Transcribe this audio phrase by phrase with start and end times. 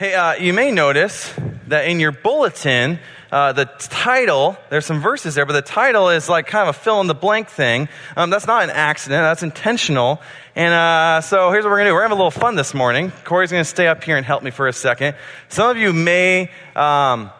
[0.00, 1.34] Hey, uh, you may notice
[1.66, 3.00] that in your bulletin,
[3.32, 6.78] uh, the title, there's some verses there, but the title is like kind of a
[6.78, 7.88] fill in the blank thing.
[8.16, 10.22] Um, that's not an accident, that's intentional.
[10.54, 11.94] And uh, so here's what we're going to do.
[11.94, 13.10] We're going to have a little fun this morning.
[13.24, 15.16] Corey's going to stay up here and help me for a second.
[15.48, 16.48] Some of you may.
[16.76, 17.32] Um,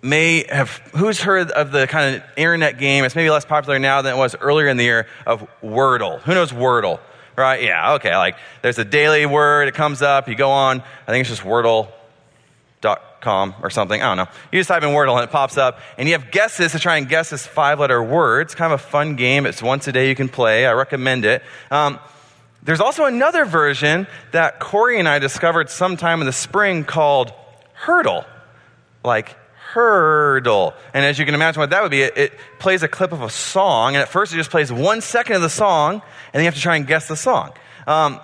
[0.00, 4.00] may have who's heard of the kind of internet game it's maybe less popular now
[4.00, 7.00] than it was earlier in the year of wordle who knows wordle
[7.38, 7.62] right?
[7.62, 8.16] Yeah, okay.
[8.16, 11.42] Like there's a daily word, it comes up, you go on, I think it's just
[11.42, 11.88] wordle.com
[13.62, 14.02] or something.
[14.02, 14.32] I don't know.
[14.52, 16.98] You just type in Wordle and it pops up, and you have guesses to try
[16.98, 18.42] and guess this five letter word.
[18.42, 19.46] It's kind of a fun game.
[19.46, 20.66] It's once a day you can play.
[20.66, 21.42] I recommend it.
[21.70, 21.98] Um,
[22.62, 27.32] there's also another version that Corey and I discovered sometime in the spring called
[27.74, 28.26] Heardle.
[29.04, 29.36] Like
[29.72, 30.74] Heardle.
[30.94, 33.22] And as you can imagine what that would be, it, it, plays a clip of
[33.22, 36.42] a song, and at first it just plays one second of the song, and then
[36.42, 37.52] you have to try and guess the song.
[37.86, 38.20] Um,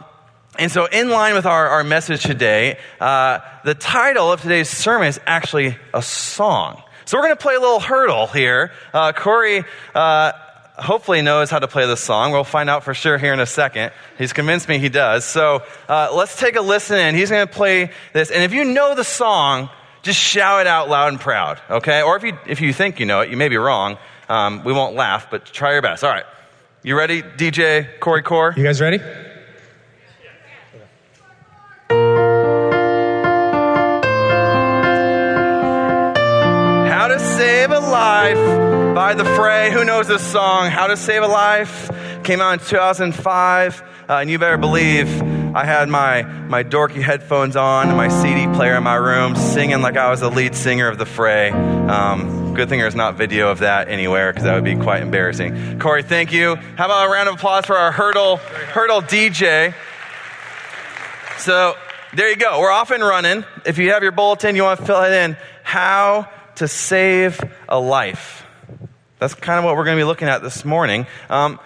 [0.59, 5.09] and so, in line with our, our message today, uh, the title of today's sermon
[5.09, 6.83] is actually a song.
[7.07, 8.71] So, we're going to play a little Heardle here.
[8.93, 10.33] Uh, Corey uh,
[10.77, 12.30] hopefully knows how to play this song.
[12.30, 13.93] We'll find out for sure here in a second.
[14.16, 15.24] He's convinced me he does.
[15.24, 18.30] So, uh, let's take a listen, and he's going to play this.
[18.30, 19.71] And if you know the song,
[20.05, 22.02] just shout it out loud and proud, okay?
[22.02, 23.97] Or if you, if you think you know it, you may be wrong.
[24.29, 26.05] Um, we won't laugh, but try your best.
[26.05, 26.24] All right.
[26.83, 28.52] You ready, DJ Corey Core?
[28.55, 28.99] You guys ready?
[36.89, 39.73] How to Save a Life by The Fray.
[39.73, 40.71] Who knows this song?
[40.71, 41.91] How to Save a Life
[42.24, 47.55] came out in 2005, uh, and you better believe I had my, my dorky headphones
[47.55, 50.88] on and my CD player in my room singing like I was the lead singer
[50.88, 51.51] of The Fray.
[51.51, 55.79] Um, good thing there's not video of that anywhere because that would be quite embarrassing.
[55.79, 56.57] Corey, thank you.
[56.57, 59.77] How about a round of applause for our Heardle, Heardle DJ?
[61.38, 61.77] So
[62.15, 62.59] there you go.
[62.59, 63.45] We're off and running.
[63.65, 65.37] If you have your bulletin, you want to fill it in.
[65.62, 68.44] How to save a life.
[69.21, 71.06] That's kind of what we're going to be looking at this morning.
[71.31, 71.61] Um,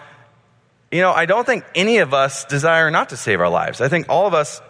[0.91, 3.81] you know, I don't think any of us desire not to save our lives.
[3.81, 4.61] I think all of us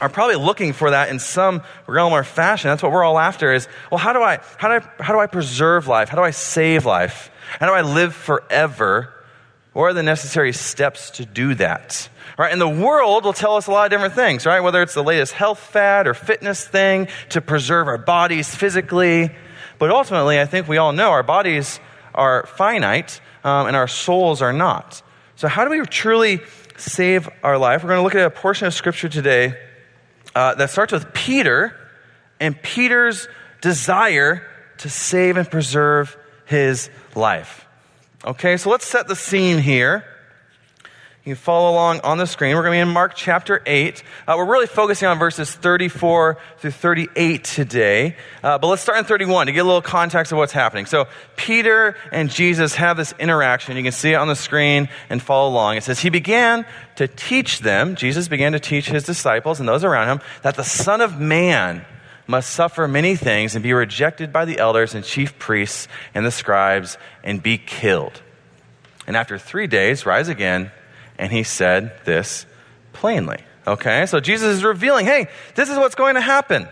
[0.00, 2.68] are probably looking for that in some realm or fashion.
[2.70, 5.18] That's what we're all after is, well, how do I, how do I, how do
[5.18, 6.08] I preserve life?
[6.08, 7.30] How do I save life?
[7.58, 9.12] How do I live forever?
[9.72, 12.08] What are the necessary steps to do that?
[12.38, 12.52] Right?
[12.52, 14.60] And the world will tell us a lot of different things, right?
[14.60, 19.30] Whether it's the latest health fad or fitness thing to preserve our bodies physically.
[19.78, 21.80] But ultimately, I think we all know our bodies
[22.14, 25.02] are finite um, and our souls are not.
[25.38, 26.40] So, how do we truly
[26.76, 27.84] save our life?
[27.84, 29.56] We're going to look at a portion of Scripture today
[30.34, 31.76] uh, that starts with Peter
[32.40, 33.28] and Peter's
[33.60, 34.44] desire
[34.78, 37.68] to save and preserve his life.
[38.24, 40.04] Okay, so let's set the scene here.
[41.24, 42.54] You can follow along on the screen.
[42.54, 44.02] We're going to be in Mark chapter 8.
[44.26, 48.16] Uh, we're really focusing on verses 34 through 38 today.
[48.42, 50.86] Uh, but let's start in 31 to get a little context of what's happening.
[50.86, 51.06] So,
[51.36, 53.76] Peter and Jesus have this interaction.
[53.76, 55.76] You can see it on the screen and follow along.
[55.76, 56.64] It says, He began
[56.96, 60.64] to teach them, Jesus began to teach his disciples and those around him, that the
[60.64, 61.84] Son of Man
[62.28, 66.30] must suffer many things and be rejected by the elders and chief priests and the
[66.30, 68.22] scribes and be killed.
[69.06, 70.70] And after three days, rise again
[71.18, 72.46] and he said this
[72.92, 73.38] plainly.
[73.66, 76.68] Okay, so Jesus is revealing, hey, this is what's going to happen.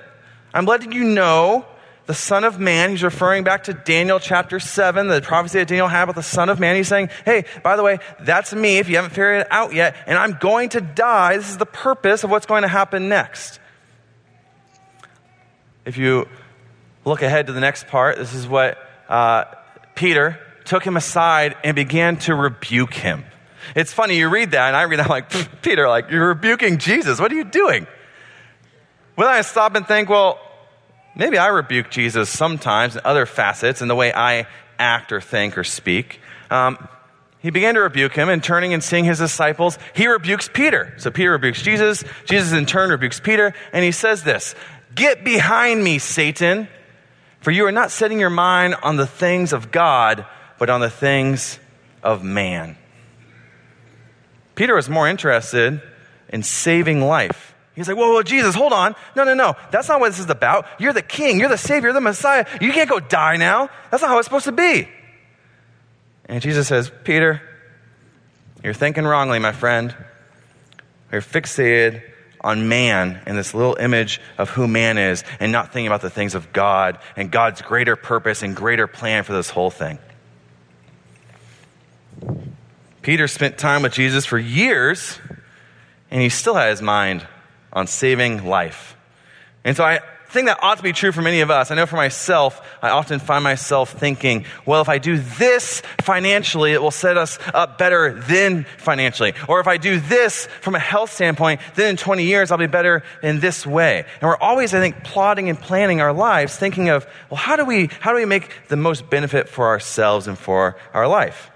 [0.55, 1.67] I'm letting you know
[2.07, 2.91] the Son of Man.
[2.91, 6.49] He's referring back to Daniel chapter 7, the prophecy that Daniel had about the Son
[6.49, 6.77] of Man.
[6.77, 9.97] He's saying, hey, by the way, that's me if you haven't figured it out yet,
[10.07, 11.37] and I'm going to die.
[11.37, 13.61] This is the purpose of what's going to happen next.
[15.85, 16.29] If you
[17.05, 18.79] look ahead to the next part, this is what
[19.09, 19.45] uh,
[19.95, 23.25] Peter took him aside and began to rebuke him.
[23.75, 26.79] It's funny, you read that, and I read that, I'm like, Peter, like, you're rebuking
[26.79, 27.21] Jesus.
[27.21, 27.87] What are you doing?
[29.15, 30.39] When I stop and think, well,
[31.15, 34.47] maybe I rebuke Jesus sometimes in other facets in the way I
[34.79, 36.21] act or think or speak.
[36.51, 36.89] Um,
[37.41, 40.95] he began to rebuke him, and turning and seeing his disciples, he rebukes Peter.
[40.99, 42.03] So Peter rebukes Jesus.
[42.25, 44.55] Jesus, in turn, rebukes Peter, and he says this
[44.95, 46.69] Get behind me, Satan,
[47.41, 50.27] for you are not setting your mind on the things of God,
[50.59, 51.61] but on the things
[52.03, 52.77] of man.
[54.57, 55.81] Peter was more interested
[56.29, 57.55] in saving life.
[57.77, 58.97] He's like, whoa, whoa, Jesus, hold on.
[59.15, 59.55] No, no, no.
[59.71, 60.67] That's not what this is about.
[60.81, 61.39] You're the king.
[61.39, 61.89] You're the savior.
[61.89, 62.47] You're the Messiah.
[62.61, 63.69] You can't go die now.
[63.91, 64.89] That's not how it's supposed to be.
[66.25, 67.43] And Jesus says, Peter,
[68.65, 69.95] you're thinking wrongly, my friend.
[71.13, 72.03] You're fixated
[72.41, 76.11] on man and this little image of who man is and not thinking about the
[76.11, 79.99] things of God and God's greater purpose and greater plan for this whole thing.
[83.07, 85.21] Peter spent time with Jesus for years,
[86.11, 87.25] and he still had his mind
[87.73, 88.97] on saving life.
[89.63, 90.01] And so I
[90.31, 91.71] think that ought to be true for many of us.
[91.71, 96.73] I know for myself, I often find myself thinking, well, if I do this financially,
[96.73, 99.35] it will set us up better than financially.
[99.47, 102.67] Or if I do this from a health standpoint, then in 20 years, I'll be
[102.67, 104.05] better in this way.
[104.21, 107.65] And we're always, I think, plotting and planning our lives, thinking of, well, how do
[107.65, 111.53] we, how do we make the most benefit for ourselves and for our life?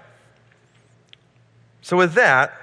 [1.81, 2.53] So with that,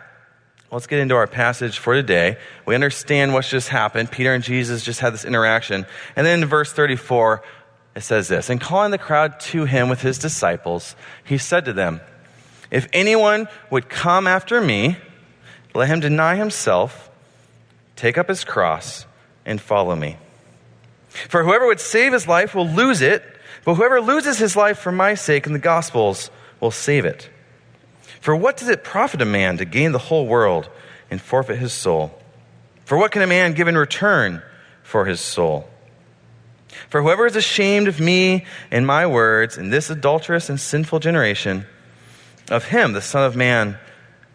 [0.70, 2.36] Let's get into our passage for today.
[2.66, 4.10] We understand what's just happened.
[4.10, 5.86] Peter and Jesus just had this interaction.
[6.14, 7.42] And then in verse 34,
[7.94, 10.94] it says this And calling the crowd to him with his disciples,
[11.24, 12.02] he said to them,
[12.70, 14.98] If anyone would come after me,
[15.74, 17.08] let him deny himself,
[17.96, 19.06] take up his cross,
[19.46, 20.18] and follow me.
[21.08, 23.24] For whoever would save his life will lose it,
[23.64, 26.30] but whoever loses his life for my sake and the gospel's
[26.60, 27.30] will save it.
[28.20, 30.68] For what does it profit a man to gain the whole world
[31.10, 32.18] and forfeit his soul?
[32.84, 34.42] For what can a man give in return
[34.82, 35.68] for his soul?
[36.88, 41.66] For whoever is ashamed of me and my words in this adulterous and sinful generation,
[42.50, 43.78] of him, the Son of Man,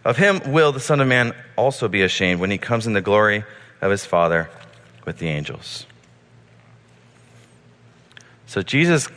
[0.05, 3.01] of him will the Son of Man also be ashamed when he comes in the
[3.01, 3.43] glory
[3.81, 4.49] of his Father
[5.05, 5.85] with the angels.
[8.45, 9.07] So Jesus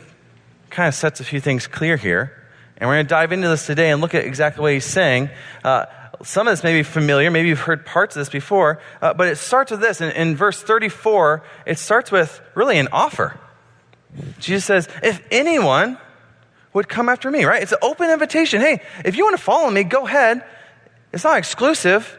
[0.69, 2.36] kind of sets a few things clear here.
[2.79, 5.29] And we're going to dive into this today and look at exactly what he's saying.
[5.63, 5.85] Uh,
[6.23, 9.27] some of this may be familiar, maybe you've heard parts of this before, uh, but
[9.27, 10.01] it starts with this.
[10.01, 13.39] In, in verse 34, it starts with really an offer.
[14.39, 15.97] Jesus says, If anyone
[16.73, 17.61] would come after me, right?
[17.61, 18.61] It's an open invitation.
[18.61, 20.43] Hey, if you want to follow me, go ahead.
[21.11, 22.17] It's not exclusive,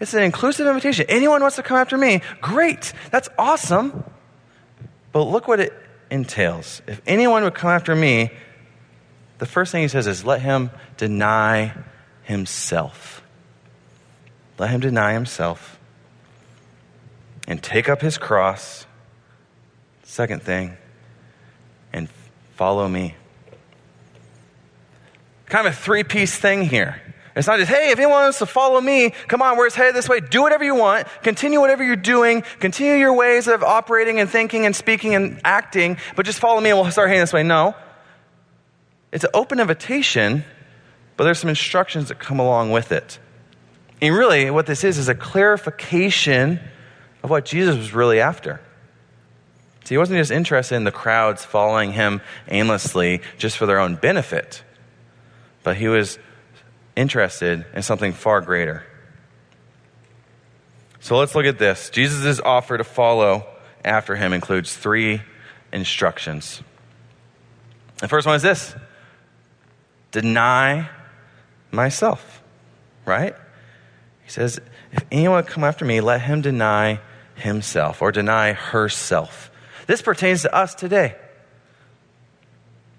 [0.00, 1.06] it's an inclusive invitation.
[1.08, 2.92] Anyone wants to come after me, great.
[3.10, 4.04] That's awesome.
[5.12, 5.72] But look what it
[6.10, 6.82] entails.
[6.86, 8.30] If anyone would come after me,
[9.40, 11.72] the first thing he says is let him deny
[12.24, 13.22] himself.
[14.58, 15.80] Let him deny himself
[17.48, 18.86] and take up his cross.
[20.02, 20.76] Second thing,
[21.92, 22.08] and
[22.56, 23.14] follow me.
[25.46, 27.00] Kind of a three piece thing here.
[27.34, 30.08] It's not just, hey, if anyone wants to follow me, come on, we're headed this
[30.08, 30.20] way.
[30.20, 31.06] Do whatever you want.
[31.22, 32.42] Continue whatever you're doing.
[32.58, 36.70] Continue your ways of operating and thinking and speaking and acting, but just follow me
[36.70, 37.42] and we'll start heading this way.
[37.42, 37.74] No.
[39.12, 40.44] It's an open invitation,
[41.16, 43.18] but there's some instructions that come along with it.
[44.00, 46.60] And really, what this is, is a clarification
[47.22, 48.60] of what Jesus was really after.
[49.84, 53.96] See, he wasn't just interested in the crowds following him aimlessly just for their own
[53.96, 54.62] benefit,
[55.62, 56.18] but he was
[56.96, 58.84] interested in something far greater.
[61.00, 61.90] So let's look at this.
[61.90, 63.46] Jesus' offer to follow
[63.84, 65.22] after him includes three
[65.72, 66.62] instructions.
[67.98, 68.74] The first one is this
[70.10, 70.88] deny
[71.70, 72.42] myself,
[73.04, 73.34] right?
[74.24, 74.60] He says,
[74.92, 77.00] if anyone come after me, let him deny
[77.36, 79.50] himself or deny herself.
[79.86, 81.16] This pertains to us today.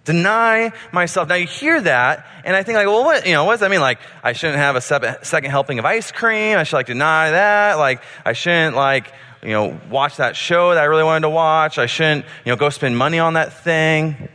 [0.04, 1.30] Deny myself.
[1.30, 3.70] Now you hear that, and I think like, well, what, you know, what does that
[3.70, 3.82] mean?
[3.82, 6.58] Like, I shouldn't have a second helping of ice cream.
[6.58, 7.76] I should like deny that.
[7.76, 11.78] Like, I shouldn't like, you know, watch that show that I really wanted to watch.
[11.78, 14.28] I shouldn't, you know, go spend money on that thing.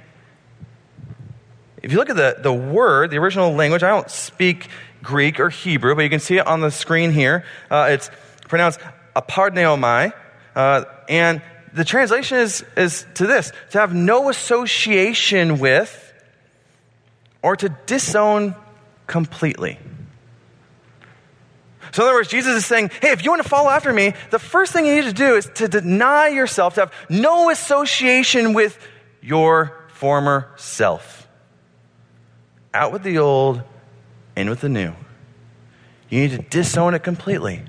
[1.86, 4.66] If you look at the, the word, the original language, I don't speak
[5.04, 7.44] Greek or Hebrew, but you can see it on the screen here.
[7.70, 8.10] Uh, it's
[8.48, 8.80] pronounced
[9.14, 10.12] aparneomai.
[10.56, 11.40] Uh, and
[11.72, 16.12] the translation is, is to this to have no association with
[17.40, 18.56] or to disown
[19.06, 19.78] completely.
[21.93, 24.12] So, in other words, Jesus is saying, hey, if you want to follow after me,
[24.31, 28.55] the first thing you need to do is to deny yourself, to have no association
[28.55, 28.76] with
[29.22, 31.25] your former self.
[32.76, 33.62] Out with the old,
[34.36, 34.92] in with the new.
[36.10, 37.62] You need to disown it completely.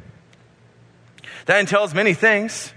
[1.45, 2.73] That entails many things.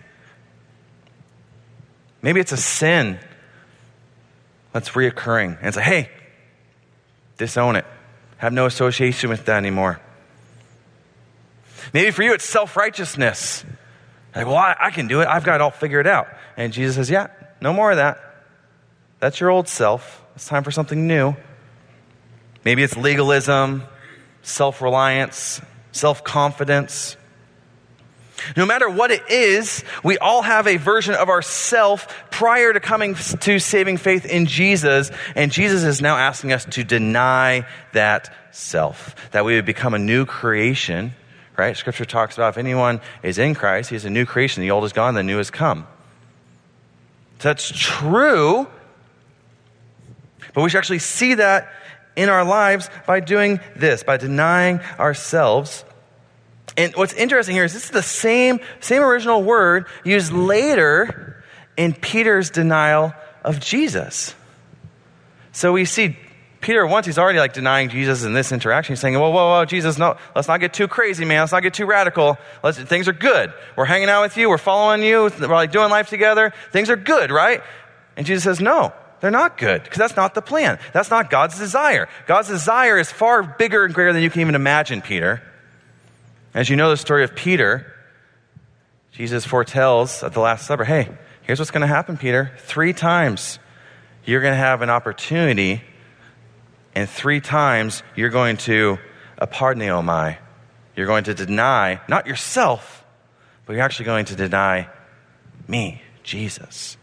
[2.23, 3.19] Maybe it's a sin
[4.73, 5.59] that's reoccurring.
[5.59, 6.11] And it's like, hey,
[7.37, 7.85] disown it.
[8.37, 10.01] Have no association with that anymore.
[11.93, 13.65] Maybe for you, it's self righteousness.
[14.37, 15.27] Like, well, I, I, can do it.
[15.27, 16.29] I've got it all figured out.
[16.57, 17.27] And Jesus says, yeah,
[17.61, 18.21] no more of that.
[19.19, 20.25] That's your old self.
[20.37, 21.35] It's time for something new.
[22.65, 23.85] Maybe it's legalism,
[24.43, 25.61] self reliance,
[25.93, 27.17] self confidence.
[28.57, 33.15] No matter what it is, we all have a version of ourself prior to coming
[33.15, 39.15] to saving faith in Jesus, and Jesus is now asking us to deny that self,
[39.33, 41.13] that we would become a new creation,
[41.57, 41.77] right?
[41.77, 44.63] Scripture talks about if anyone is in Christ, he's a new creation.
[44.63, 45.87] The old is gone, the new has come.
[47.41, 48.67] That's true,
[50.55, 51.71] but we should actually see that
[52.21, 55.87] in our lives by doing this, by denying ourselves.
[56.77, 61.43] And what's interesting here is this is the same, same original word used later
[61.79, 64.35] in Peter's denial of Jesus.
[65.53, 66.19] So we see
[66.61, 69.65] Peter, once he's already like denying Jesus in this interaction, he's saying, whoa, whoa, whoa,
[69.65, 71.41] Jesus, no, let's not get too crazy, man.
[71.41, 72.37] Let's not get too radical.
[72.63, 73.55] Let's, things are good.
[73.77, 74.51] We're hanging out with you.
[74.51, 75.31] We're following you.
[75.41, 76.53] We're like doing life together.
[76.71, 77.63] Things are good, right?
[78.15, 80.79] And Jesus says, no, they're not good because that's not the plan.
[80.93, 82.09] That's not God's desire.
[82.27, 85.43] God's desire is far bigger and greater than you can even imagine, Peter.
[86.55, 87.93] As you know the story of Peter,
[89.13, 91.09] Jesus foretells at the Last Supper, hey,
[91.43, 92.53] here's what's going to happen, Peter.
[92.59, 93.59] Three times
[94.25, 95.83] you're going to have an opportunity
[96.95, 98.99] and three times you're going to
[99.41, 100.39] aparneomai.
[100.97, 103.05] You're going to deny, not yourself,
[103.65, 104.89] but you're actually going to deny
[105.69, 106.97] me, Jesus.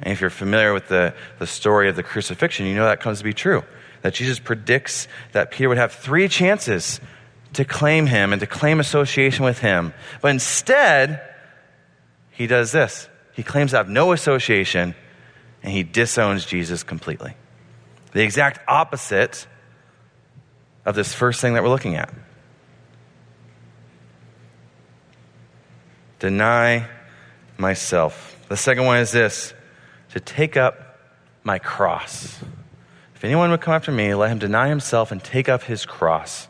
[0.00, 3.18] And if you're familiar with the, the story of the crucifixion, you know that comes
[3.18, 3.62] to be true.
[4.02, 7.00] That Jesus predicts that Peter would have three chances
[7.54, 9.94] to claim him and to claim association with him.
[10.20, 11.20] But instead,
[12.30, 14.94] he does this he claims to have no association
[15.62, 17.34] and he disowns Jesus completely
[18.12, 19.46] the exact opposite
[20.86, 22.14] of this first thing that we're looking at.
[26.20, 26.86] Deny
[27.58, 28.38] myself.
[28.48, 29.52] The second one is this
[30.14, 30.98] to take up
[31.42, 32.40] my cross.
[33.14, 36.48] If anyone would come after me, let him deny himself and take up his cross.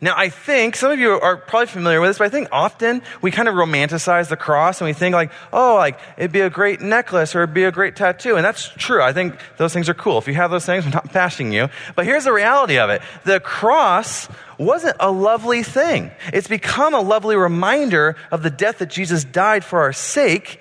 [0.00, 3.00] Now, I think some of you are probably familiar with this, but I think often
[3.22, 6.50] we kind of romanticize the cross and we think like, oh, like it'd be a
[6.50, 8.36] great necklace or it'd be a great tattoo.
[8.36, 9.00] And that's true.
[9.00, 10.18] I think those things are cool.
[10.18, 11.70] If you have those things, I'm not bashing you.
[11.96, 13.00] But here's the reality of it.
[13.24, 16.10] The cross wasn't a lovely thing.
[16.34, 20.60] It's become a lovely reminder of the death that Jesus died for our sake.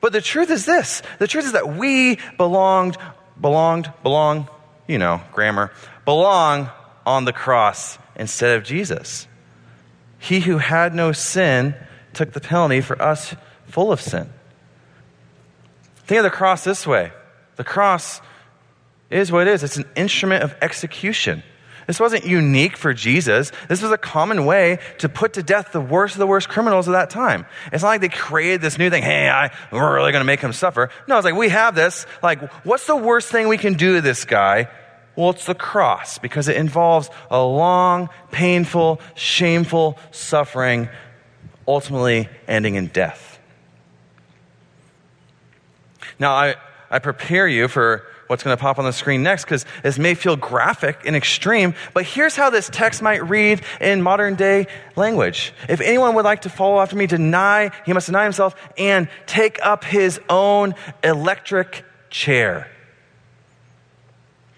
[0.00, 1.02] But the truth is this.
[1.18, 2.96] The truth is that we belonged,
[3.40, 4.48] belonged, belong,
[4.88, 5.72] you know, grammar,
[6.04, 6.70] belong
[7.06, 9.26] on the cross instead of Jesus.
[10.18, 11.74] He who had no sin
[12.12, 13.34] took the penalty for us
[13.66, 14.28] full of sin.
[16.06, 17.12] Think of the cross this way
[17.56, 18.20] the cross
[19.10, 21.42] is what it is it's an instrument of execution.
[21.90, 23.50] This wasn't unique for Jesus.
[23.66, 26.86] This was a common way to put to death the worst of the worst criminals
[26.86, 27.46] of that time.
[27.72, 29.02] It's not like they created this new thing.
[29.02, 30.90] Hey, I, we're really going to make him suffer.
[31.08, 32.06] No, it's like we have this.
[32.22, 34.68] Like, what's the worst thing we can do to this guy
[35.16, 40.88] well, it's the cross because it involves a long, painful, shameful suffering,
[41.66, 43.40] ultimately ending in death.
[46.20, 46.54] Now, I,
[46.88, 50.14] I prepare you for what's going to pop on the screen next because this may
[50.14, 55.52] feel graphic and extreme, but here's how this text might read in modern day language.
[55.68, 59.58] If anyone would like to follow after me, deny, he must deny himself and take
[59.66, 62.70] up his own electric chair.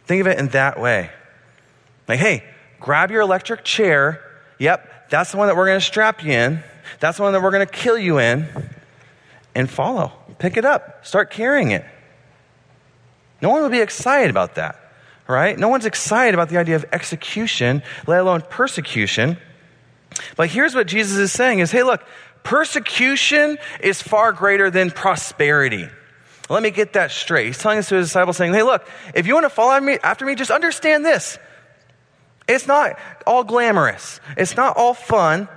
[0.05, 1.11] Think of it in that way.
[2.09, 2.45] Like, hey,
[2.79, 4.21] grab your electric chair.
[4.59, 6.62] Yep, that's the one that we're going to strap you in.
[7.00, 8.47] That's the one that we're going to kill you in.
[9.55, 10.12] And follow.
[10.38, 11.07] Pick it up.
[11.07, 11.87] Start carrying it.
[13.42, 14.78] No one would be excited about that,
[15.26, 15.58] right?
[15.58, 19.37] No one's excited about the idea of execution, let alone persecution.
[20.37, 22.02] But here's what Jesus is saying is, hey, look,
[22.44, 25.88] persecution is far greater than prosperity.
[26.49, 27.46] Let me get that straight.
[27.46, 29.99] He's telling us to his disciples, saying, Hey, look, if you want to follow me,
[30.02, 31.38] after me, just understand this.
[32.49, 35.49] It's not all glamorous, it's not all fun.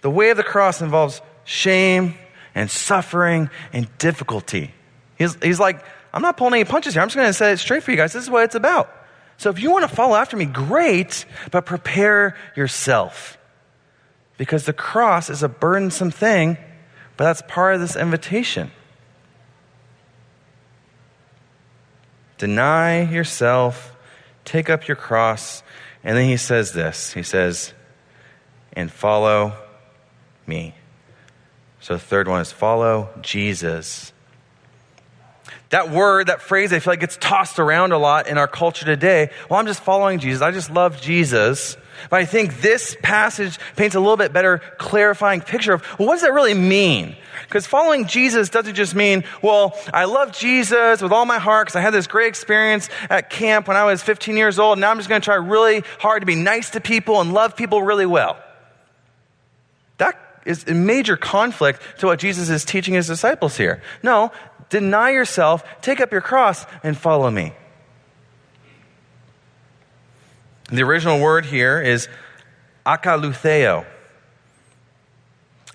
[0.00, 2.14] The way of the cross involves shame
[2.54, 4.72] and suffering and difficulty.
[5.16, 5.84] He's, he's like,
[6.14, 7.02] I'm not pulling any punches here.
[7.02, 8.12] I'm just going to set it straight for you guys.
[8.12, 8.88] This is what it's about.
[9.36, 13.36] So if you want to follow after me, great, but prepare yourself.
[14.38, 16.56] Because the cross is a burdensome thing,
[17.16, 18.70] but that's part of this invitation.
[22.38, 23.96] Deny yourself,
[24.44, 25.64] take up your cross.
[26.04, 27.72] And then he says this He says,
[28.72, 29.52] and follow
[30.46, 30.74] me.
[31.80, 34.13] So the third one is follow Jesus.
[35.74, 38.84] That word, that phrase, I feel like gets tossed around a lot in our culture
[38.84, 39.30] today.
[39.50, 40.40] Well, I'm just following Jesus.
[40.40, 41.76] I just love Jesus.
[42.10, 46.14] But I think this passage paints a little bit better clarifying picture of well, what
[46.14, 47.16] does that really mean?
[47.48, 51.74] Because following Jesus doesn't just mean, well, I love Jesus with all my heart because
[51.74, 54.78] I had this great experience at camp when I was 15 years old.
[54.78, 57.56] Now I'm just going to try really hard to be nice to people and love
[57.56, 58.38] people really well.
[59.98, 60.16] That
[60.46, 63.82] is a major conflict to what Jesus is teaching his disciples here.
[64.02, 64.30] No,
[64.68, 67.52] deny yourself, take up your cross, and follow me.
[70.70, 72.08] The original word here is
[72.86, 73.86] akoloutheo.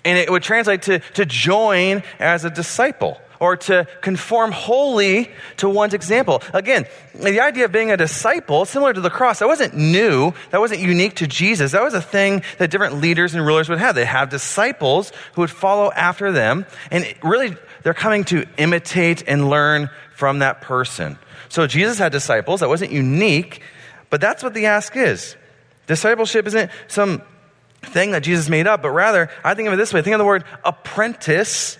[0.04, 5.68] And it would translate to, to join as a disciple or to conform wholly to
[5.68, 6.42] one's example.
[6.52, 10.32] Again, the idea of being a disciple, similar to the cross, that wasn't new.
[10.50, 11.72] That wasn't unique to Jesus.
[11.72, 13.94] That was a thing that different leaders and rulers would have.
[13.94, 16.66] They have disciples who would follow after them.
[16.90, 21.18] And really, they're coming to imitate and learn from that person.
[21.48, 22.60] So Jesus had disciples.
[22.60, 23.62] That wasn't unique,
[24.10, 25.36] but that's what the ask is.
[25.86, 27.22] Discipleship isn't some
[27.82, 30.18] thing that Jesus made up, but rather, I think of it this way think of
[30.18, 31.78] the word apprentice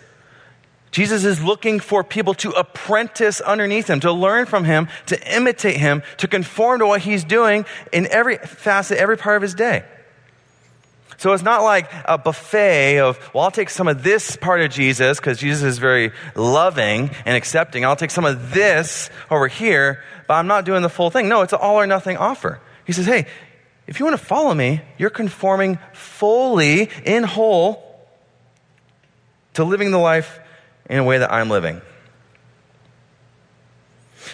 [0.90, 5.76] Jesus is looking for people to apprentice underneath him, to learn from him, to imitate
[5.76, 9.84] him, to conform to what he's doing in every facet, every part of his day.
[11.20, 14.70] So it's not like a buffet of, well, I'll take some of this part of
[14.70, 17.84] Jesus because Jesus is very loving and accepting.
[17.84, 21.28] I'll take some of this over here, but I'm not doing the full thing.
[21.28, 22.58] No, it's an all or nothing offer.
[22.86, 23.26] He says, hey,
[23.86, 28.00] if you want to follow me, you're conforming fully in whole
[29.52, 30.40] to living the life
[30.88, 31.82] in a way that I'm living.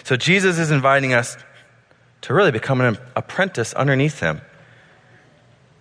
[0.05, 1.35] So Jesus is inviting us
[2.21, 4.39] to really become an apprentice underneath him.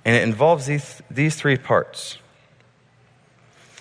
[0.06, 2.16] And it involves these, these three parts.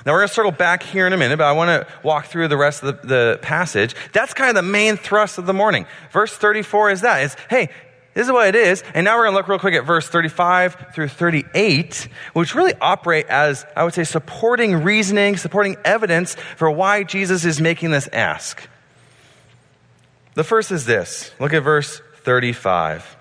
[0.05, 2.25] Now, we're going to circle back here in a minute, but I want to walk
[2.25, 3.95] through the rest of the, the, passage.
[4.11, 5.85] That's kind of the main thrust of the morning.
[6.11, 7.23] Verse 34 is that.
[7.23, 7.69] It's, hey,
[8.15, 8.83] this is what it is.
[8.95, 12.73] And now we're going to look real quick at verse 35 through 38, which really
[12.81, 18.07] operate as, I would say, supporting reasoning, supporting evidence for why Jesus is making this
[18.11, 18.67] ask.
[20.33, 21.31] The first is this.
[21.39, 23.15] Look at verse 35.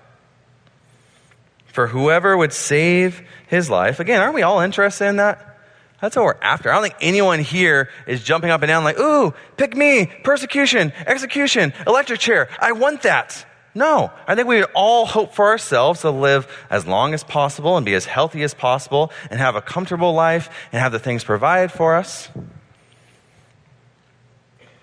[1.75, 5.59] For whoever would save his life, again, aren't we all interested in that?
[5.99, 6.71] That's what we're after.
[6.71, 10.93] I don't think anyone here is jumping up and down like, ooh, pick me, persecution,
[11.05, 12.47] execution, electric chair.
[12.59, 13.45] I want that.
[13.75, 17.75] No, I think we would all hope for ourselves to live as long as possible
[17.75, 21.25] and be as healthy as possible and have a comfortable life and have the things
[21.25, 22.29] provided for us.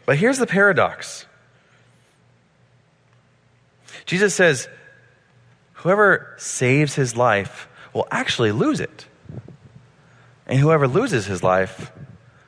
[0.04, 1.25] But here's the paradox
[4.04, 4.68] Jesus says,
[5.82, 9.06] whoever saves his life will actually lose it,
[10.46, 11.92] and whoever loses his life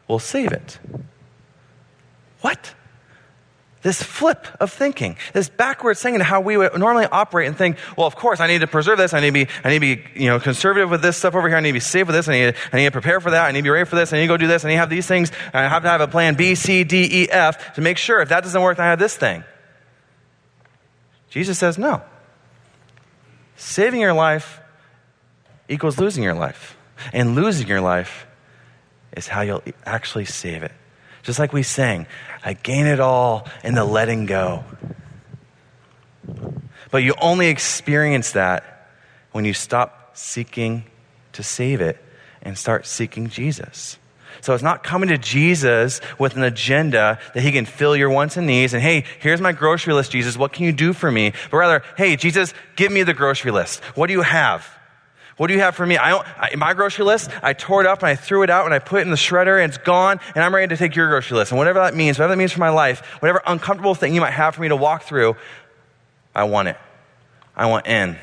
[0.08, 0.78] will save it.
[2.40, 2.74] What?
[3.84, 8.06] this flip of thinking, this backwards thinking how we would normally operate and think, well,
[8.06, 9.12] of course, I need to preserve this.
[9.12, 11.48] I need to be, I need to be, you know, conservative with this stuff over
[11.48, 11.58] here.
[11.58, 12.26] I need to be safe with this.
[12.26, 13.44] I need to, I need to prepare for that.
[13.44, 14.14] I need to be ready for this.
[14.14, 14.64] I need to go do this.
[14.64, 15.30] I need to have these things.
[15.52, 18.30] I have to have a plan B, C, D, E, F to make sure if
[18.30, 19.44] that doesn't work, I have this thing.
[21.28, 22.02] Jesus says no.
[23.56, 24.60] Saving your life
[25.68, 26.76] equals losing your life.
[27.12, 28.26] And losing your life
[29.16, 30.72] is how you'll actually save it.
[31.22, 32.06] Just like we sang,
[32.44, 34.64] I gain it all in the letting go.
[36.90, 38.90] But you only experience that
[39.32, 40.84] when you stop seeking
[41.32, 42.02] to save it
[42.42, 43.98] and start seeking Jesus.
[44.44, 48.36] So it's not coming to Jesus with an agenda that he can fill your wants
[48.36, 50.36] and needs and, hey, here's my grocery list, Jesus.
[50.36, 51.32] What can you do for me?
[51.50, 53.82] But rather, hey, Jesus, give me the grocery list.
[53.94, 54.68] What do you have?
[55.38, 55.96] What do you have for me?
[55.96, 58.66] I don't, I, my grocery list, I tore it up and I threw it out
[58.66, 60.94] and I put it in the shredder and it's gone and I'm ready to take
[60.94, 61.50] your grocery list.
[61.50, 64.34] And whatever that means, whatever that means for my life, whatever uncomfortable thing you might
[64.34, 65.36] have for me to walk through,
[66.34, 66.76] I want it.
[67.56, 68.18] I want in.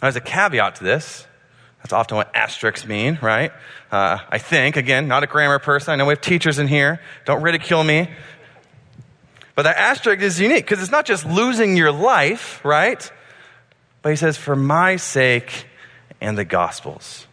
[0.00, 1.26] There's a caveat to this.
[1.84, 3.52] That's often what asterisks mean, right?
[3.92, 5.92] Uh, I think, again, not a grammar person.
[5.92, 6.98] I know we have teachers in here.
[7.26, 8.08] Don't ridicule me.
[9.54, 13.12] But that asterisk is unique because it's not just losing your life, right?
[14.00, 15.66] But he says, for my sake
[16.22, 17.26] and the gospel's.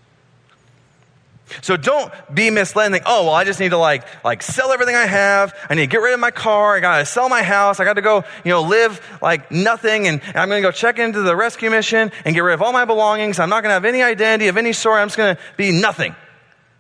[1.62, 4.72] So don't be misled and think, oh, well, I just need to like, like sell
[4.72, 5.54] everything I have.
[5.70, 6.76] I need to get rid of my car.
[6.76, 7.80] I got to sell my house.
[7.80, 10.08] I got to go, you know, live like nothing.
[10.08, 12.74] And, I'm going to go check into the rescue mission and get rid of all
[12.74, 13.40] my belongings.
[13.40, 15.00] I'm not going to have any identity of any sort.
[15.00, 16.16] I'm just going to be nothing.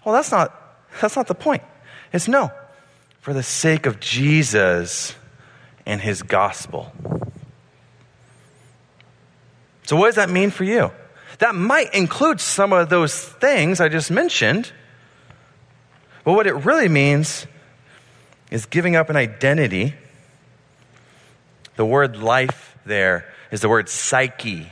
[0.05, 0.57] Well, that's not,
[1.01, 1.63] that's not the point.
[2.13, 2.51] It's no,
[3.19, 5.15] for the sake of Jesus
[5.85, 6.91] and his gospel.
[9.83, 10.91] So, what does that mean for you?
[11.41, 14.71] That might include some of those things I just mentioned.
[16.23, 17.47] But what it really means
[18.51, 19.95] is giving up an identity.
[21.77, 24.71] The word life there is the word psyche.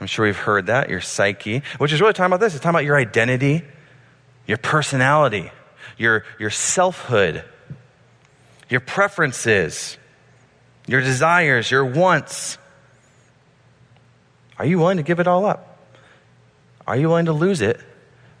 [0.00, 2.54] I'm sure we've heard that, your psyche, which is really talking about this.
[2.54, 3.62] It's talking about your identity,
[4.46, 5.50] your personality,
[5.98, 7.44] your, your selfhood,
[8.70, 9.98] your preferences,
[10.86, 12.56] your desires, your wants.
[14.58, 15.78] Are you willing to give it all up?
[16.86, 17.80] Are you willing to lose it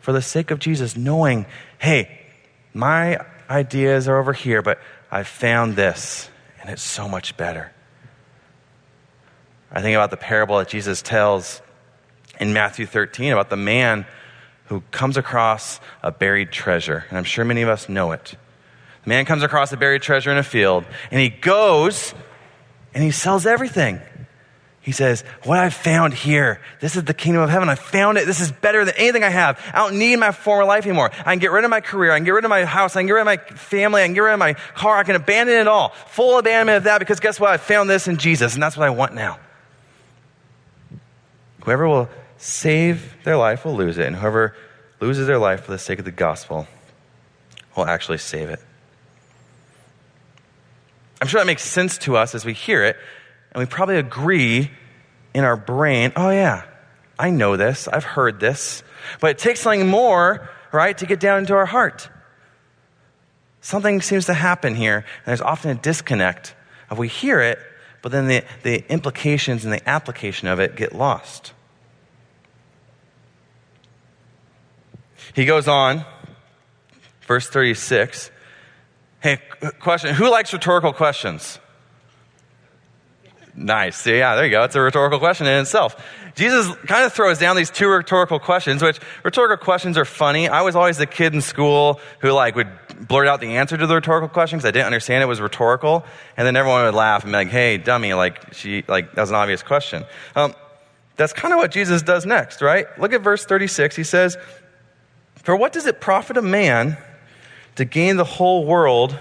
[0.00, 1.46] for the sake of Jesus, knowing,
[1.78, 2.10] hey,
[2.74, 6.28] my ideas are over here, but I found this,
[6.60, 7.72] and it's so much better?
[9.70, 11.60] I think about the parable that Jesus tells
[12.40, 14.06] in Matthew 13 about the man
[14.66, 17.04] who comes across a buried treasure.
[17.08, 18.34] And I'm sure many of us know it.
[19.04, 22.14] The man comes across a buried treasure in a field, and he goes
[22.94, 24.00] and he sells everything.
[24.88, 27.68] He says, What I've found here, this is the kingdom of heaven.
[27.68, 28.24] I found it.
[28.24, 29.60] This is better than anything I have.
[29.74, 31.10] I don't need my former life anymore.
[31.12, 32.10] I can get rid of my career.
[32.10, 32.96] I can get rid of my house.
[32.96, 34.00] I can get rid of my family.
[34.00, 34.96] I can get rid of my car.
[34.96, 35.90] I can abandon it all.
[36.06, 37.50] Full abandonment of that because guess what?
[37.50, 39.38] I found this in Jesus, and that's what I want now.
[41.64, 44.56] Whoever will save their life will lose it, and whoever
[45.00, 46.66] loses their life for the sake of the gospel
[47.76, 48.60] will actually save it.
[51.20, 52.96] I'm sure that makes sense to us as we hear it,
[53.52, 54.70] and we probably agree
[55.34, 56.64] in our brain, oh, yeah,
[57.18, 58.82] I know this, I've heard this.
[59.20, 62.08] But it takes something more, right, to get down into our heart.
[63.60, 66.54] Something seems to happen here, and there's often a disconnect
[66.90, 67.58] of we hear it,
[68.02, 71.52] but then the, the implications and the application of it get lost.
[75.34, 76.04] He goes on,
[77.26, 78.30] verse 36.
[79.20, 79.40] Hey,
[79.80, 81.58] question Who likes rhetorical questions?
[83.58, 83.96] Nice.
[83.96, 84.62] See, Yeah, there you go.
[84.62, 85.96] It's a rhetorical question in itself.
[86.36, 90.48] Jesus kind of throws down these two rhetorical questions, which rhetorical questions are funny.
[90.48, 92.68] I was always the kid in school who like would
[93.00, 96.04] blurt out the answer to the rhetorical question because I didn't understand it was rhetorical,
[96.36, 98.14] and then everyone would laugh and be like, "Hey, dummy!
[98.14, 100.04] Like she like that was an obvious question."
[100.36, 100.54] Um,
[101.16, 102.86] that's kind of what Jesus does next, right?
[103.00, 103.96] Look at verse 36.
[103.96, 104.36] He says,
[105.42, 106.96] "For what does it profit a man
[107.74, 109.18] to gain the whole world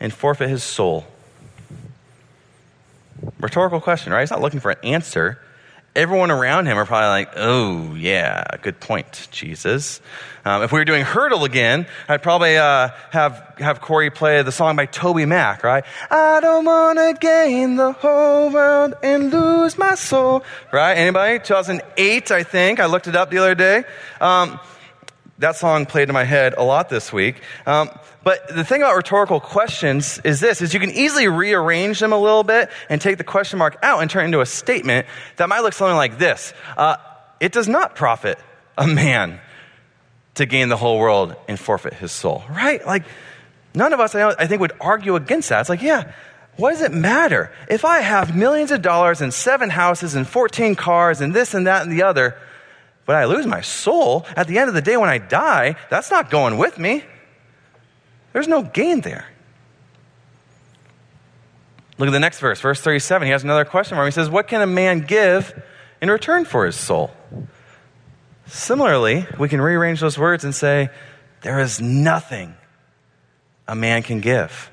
[0.00, 1.06] and forfeit his soul?"
[3.38, 4.20] Rhetorical question, right?
[4.20, 5.38] He's not looking for an answer.
[5.94, 10.00] Everyone around him are probably like, oh, yeah, good point, Jesus.
[10.44, 14.52] Um, if we were doing Heardle again, I'd probably uh, have, have Corey play the
[14.52, 15.84] song by TobyMac, right?
[16.10, 20.44] I don't want to gain the whole world and lose my soul.
[20.70, 20.94] Right?
[20.94, 21.38] Anybody?
[21.38, 22.78] 2008, I think.
[22.78, 23.84] I looked it up the other day.
[24.20, 24.60] Um,
[25.38, 27.42] that song played in my head a lot this week.
[27.66, 27.90] Um,
[28.24, 32.18] but the thing about rhetorical questions is this, is you can easily rearrange them a
[32.18, 35.48] little bit and take the question mark out and turn it into a statement that
[35.48, 36.54] might look something like this.
[36.76, 36.96] Uh,
[37.38, 38.38] it does not profit
[38.78, 39.40] a man
[40.34, 42.84] to gain the whole world and forfeit his soul, right?
[42.86, 43.04] Like,
[43.74, 45.60] none of us, I think, would argue against that.
[45.60, 46.12] It's like, yeah,
[46.56, 47.52] what does it matter?
[47.68, 51.66] If I have millions of dollars and seven houses and 14 cars and this and
[51.66, 52.36] that and the other,
[53.06, 56.10] but I lose my soul, at the end of the day when I die, that's
[56.10, 57.04] not going with me.
[58.32, 59.26] There's no gain there.
[61.98, 63.26] Look at the next verse, verse 37.
[63.26, 64.08] He has another question for him.
[64.08, 65.58] He says, What can a man give
[66.02, 67.10] in return for his soul?
[68.46, 70.90] Similarly, we can rearrange those words and say,
[71.42, 72.54] There is nothing
[73.66, 74.70] a man can give.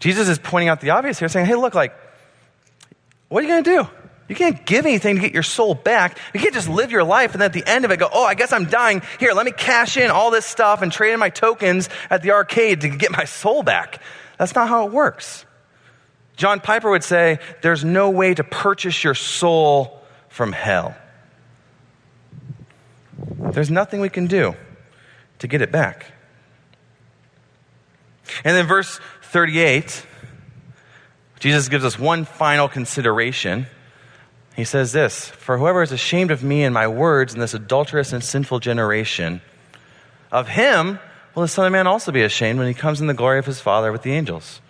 [0.00, 1.94] Jesus is pointing out the obvious here, saying, Hey, look, like,
[3.28, 4.03] what are you going to do?
[4.28, 6.18] You can't give anything to get your soul back.
[6.32, 8.24] You can't just live your life and then at the end of it go, oh,
[8.24, 9.02] I guess I'm dying.
[9.20, 12.30] Here, let me cash in all this stuff and trade in my tokens at the
[12.30, 14.00] arcade to get my soul back.
[14.38, 15.44] That's not how it works.
[16.36, 20.96] John Piper would say, there's no way to purchase your soul from hell.
[23.52, 24.56] There's nothing we can do
[25.40, 26.12] to get it back.
[28.42, 30.06] And then verse 38,
[31.40, 33.66] Jesus gives us one final consideration
[34.56, 38.12] he says this For whoever is ashamed of me and my words in this adulterous
[38.12, 39.40] and sinful generation,
[40.30, 40.98] of him
[41.34, 43.46] will the Son of Man also be ashamed when he comes in the glory of
[43.46, 44.60] his Father with the angels.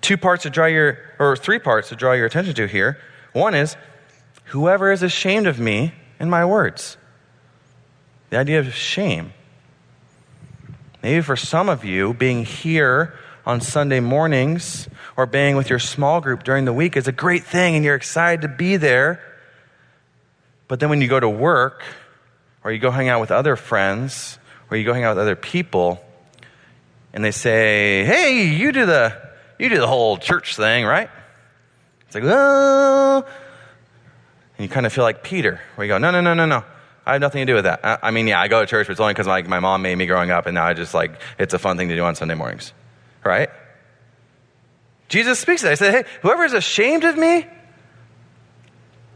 [0.00, 2.98] Two parts to draw your, or three parts to draw your attention to here.
[3.32, 3.76] One is,
[4.44, 6.96] whoever is ashamed of me and my words.
[8.30, 9.32] The idea of shame.
[11.02, 13.14] Maybe for some of you, being here
[13.46, 17.44] on Sunday mornings or being with your small group during the week is a great
[17.44, 19.22] thing and you're excited to be there.
[20.66, 21.84] But then when you go to work
[22.64, 25.36] or you go hang out with other friends or you go hang out with other
[25.36, 26.04] people
[27.14, 29.16] and they say, "Hey, you do the
[29.58, 31.08] you do the whole church thing, right?"
[32.06, 33.24] It's like, "Oh."
[34.58, 36.64] And you kind of feel like Peter, where you go, "No, no, no, no, no.
[37.06, 37.80] I have nothing to do with that.
[37.84, 39.82] I, I mean, yeah, I go to church, but it's only because my, my mom
[39.82, 42.02] made me growing up, and now I just like, it's a fun thing to do
[42.02, 42.72] on Sunday mornings
[43.26, 43.50] right?
[45.08, 45.72] Jesus speaks to that.
[45.72, 47.46] He said, Hey, whoever is ashamed of me,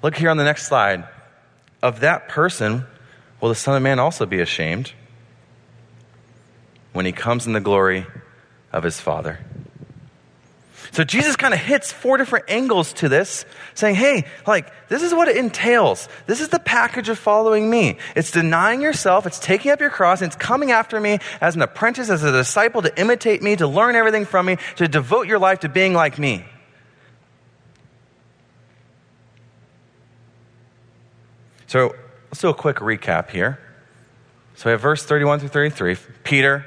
[0.02, 1.06] look here on the next slide.
[1.82, 2.84] Of that person
[3.40, 4.92] will the Son of Man also be ashamed
[6.92, 8.06] when he comes in the glory
[8.72, 9.38] of his Father.
[10.92, 15.14] So Jesus kind of hits four different angles to this, saying, hey, like, this is
[15.14, 16.08] what it entails.
[16.26, 17.98] This is the package of following me.
[18.16, 21.62] It's denying yourself, it's taking up your cross, and it's coming after me as an
[21.62, 25.38] apprentice, as a disciple, to imitate me, to learn everything from me, to devote your
[25.38, 26.44] life to being like me.
[31.68, 31.94] So
[32.30, 33.60] let's do a quick recap here.
[34.56, 35.96] So we have verse 31 through 33.
[36.24, 36.66] Peter,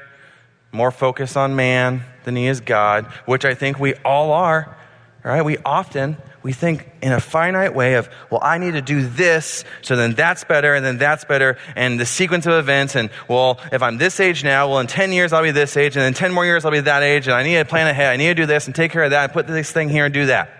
[0.73, 4.75] more focused on man than he is God, which I think we all are,
[5.23, 5.41] right?
[5.43, 9.63] We often we think in a finite way of, well, I need to do this,
[9.81, 13.59] so then that's better, and then that's better, and the sequence of events, and well,
[13.71, 16.13] if I'm this age now, well, in 10 years I'll be this age, and in
[16.13, 18.27] 10 more years I'll be that age, and I need to plan ahead, I need
[18.27, 20.25] to do this, and take care of that, and put this thing here and do
[20.25, 20.51] that.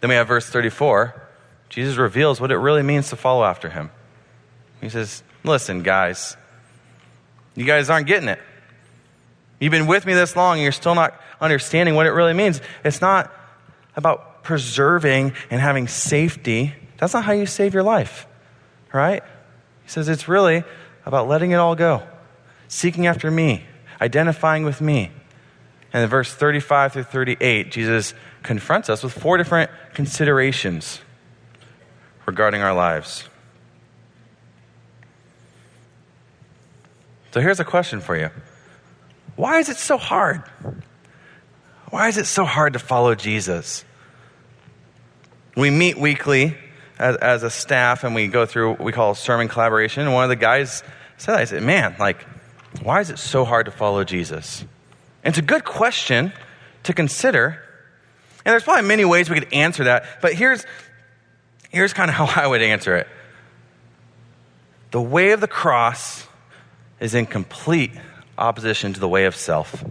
[0.00, 1.14] Then we have verse 34.
[1.68, 3.90] Jesus reveals what it really means to follow after him.
[4.80, 6.36] He says, Listen, guys,
[7.54, 8.40] you guys aren't getting it.
[9.60, 12.60] You've been with me this long and you're still not understanding what it really means.
[12.84, 13.32] It's not
[13.96, 16.74] about preserving and having safety.
[16.98, 18.26] That's not how you save your life,
[18.92, 19.22] right?
[19.82, 20.64] He says it's really
[21.04, 22.02] about letting it all go,
[22.68, 23.64] seeking after me,
[24.00, 25.10] identifying with me.
[25.92, 31.00] And in verse 35 through 38, Jesus confronts us with four different considerations
[32.26, 33.28] regarding our lives.
[37.32, 38.30] So here's a question for you
[39.36, 40.42] why is it so hard?
[41.90, 43.84] Why is it so hard to follow Jesus?
[45.56, 46.56] We meet weekly
[46.98, 50.02] as, as a staff and we go through what we call sermon collaboration.
[50.02, 50.82] And one of the guys
[51.16, 52.26] said, I said, man, like,
[52.82, 54.64] why is it so hard to follow Jesus?
[55.22, 56.32] And it's a good question
[56.84, 57.62] to consider.
[58.44, 60.66] And there's probably many ways we could answer that, but here's,
[61.70, 63.08] here's kind of how I would answer it.
[64.90, 66.26] The way of the cross
[67.00, 67.92] is in complete
[68.36, 69.84] opposition to the way of self.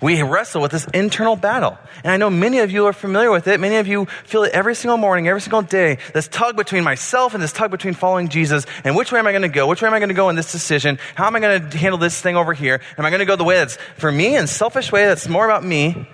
[0.00, 1.78] We wrestle with this internal battle.
[2.02, 3.60] And I know many of you are familiar with it.
[3.60, 5.98] Many of you feel it every single morning, every single day.
[6.12, 8.66] This tug between myself and this tug between following Jesus.
[8.84, 9.66] And which way am I going to go?
[9.66, 10.98] Which way am I going to go in this decision?
[11.14, 12.80] How am I going to handle this thing over here?
[12.98, 15.44] Am I going to go the way that's for me and selfish way that's more
[15.44, 16.08] about me?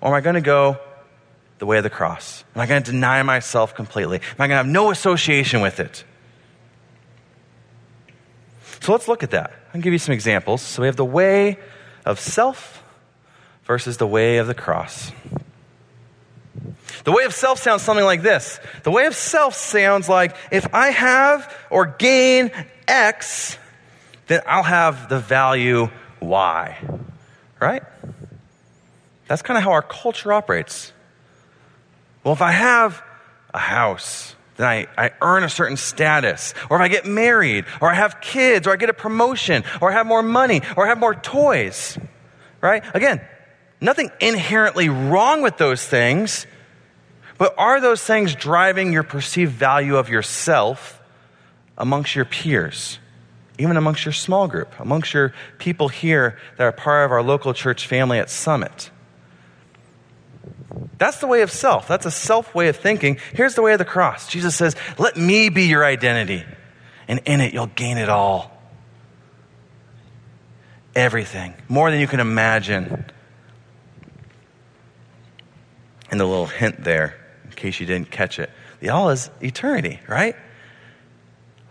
[0.00, 0.78] Or am I going to go
[1.58, 2.44] the way of the cross?
[2.54, 4.18] Am I going to deny myself completely?
[4.18, 6.04] Am I going to have no association with it?
[8.82, 9.52] So let's look at that.
[9.72, 10.60] I'll give you some examples.
[10.60, 11.56] So we have the way
[12.04, 12.82] of self
[13.62, 15.12] versus the way of the cross.
[17.04, 18.58] The way of self sounds something like this.
[18.82, 22.50] The way of self sounds like if I have or gain
[22.88, 23.56] X,
[24.26, 25.88] then I'll have the value
[26.20, 26.76] Y.
[27.60, 27.84] Right?
[29.28, 30.92] That's kind of how our culture operates.
[32.24, 33.00] Well, if I have
[33.54, 37.90] a house, then I, I earn a certain status, or if I get married, or
[37.90, 40.88] I have kids, or I get a promotion, or I have more money, or I
[40.88, 41.98] have more toys,
[42.60, 42.84] right?
[42.94, 43.20] Again,
[43.80, 46.46] nothing inherently wrong with those things,
[47.38, 51.02] but are those things driving your perceived value of yourself
[51.76, 53.00] amongst your peers?
[53.58, 57.52] Even amongst your small group, amongst your people here that are part of our local
[57.52, 58.91] church family at Summit.
[61.02, 61.88] That's the way of self.
[61.88, 63.18] That's a self way of thinking.
[63.34, 64.28] Here's the way of the cross.
[64.28, 66.44] Jesus says, Let me be your identity,
[67.08, 68.56] and in it you'll gain it all.
[70.94, 73.04] Everything, more than you can imagine.
[76.08, 79.98] And the little hint there, in case you didn't catch it, the all is eternity,
[80.06, 80.36] right?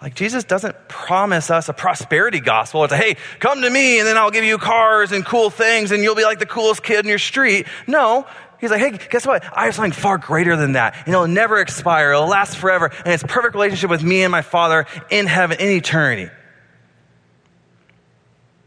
[0.01, 2.83] Like Jesus doesn't promise us a prosperity gospel.
[2.83, 5.91] It's a, hey, come to me and then I'll give you cars and cool things
[5.91, 7.67] and you'll be like the coolest kid in your street.
[7.87, 8.25] No,
[8.61, 9.43] He's like, hey, guess what?
[9.57, 10.95] I have something far greater than that.
[10.99, 12.11] And it'll never expire.
[12.11, 12.91] It'll last forever.
[13.03, 16.31] And it's perfect relationship with me and my Father in heaven, in eternity.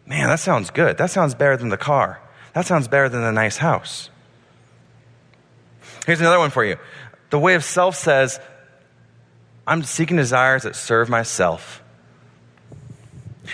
[0.05, 0.99] Man, that sounds good.
[0.99, 2.21] That sounds better than the car.
[2.55, 4.11] That sounds better than the nice house.
[6.07, 6.77] Here's another one for you.
[7.31, 8.41] The way of self says,
[9.67, 11.83] I'm seeking desires that serve myself.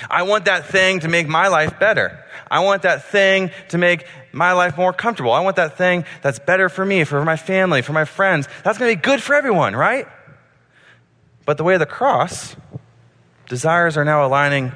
[0.09, 2.25] I want that thing to make my life better.
[2.51, 5.33] I want that thing to make my life more comfortable.
[5.33, 8.49] I want that thing that's better for me, for my family, for my friends.
[8.65, 10.07] That's going to be good for everyone, right?
[11.47, 12.57] But the way of the cross,
[13.49, 14.73] desires are now aligning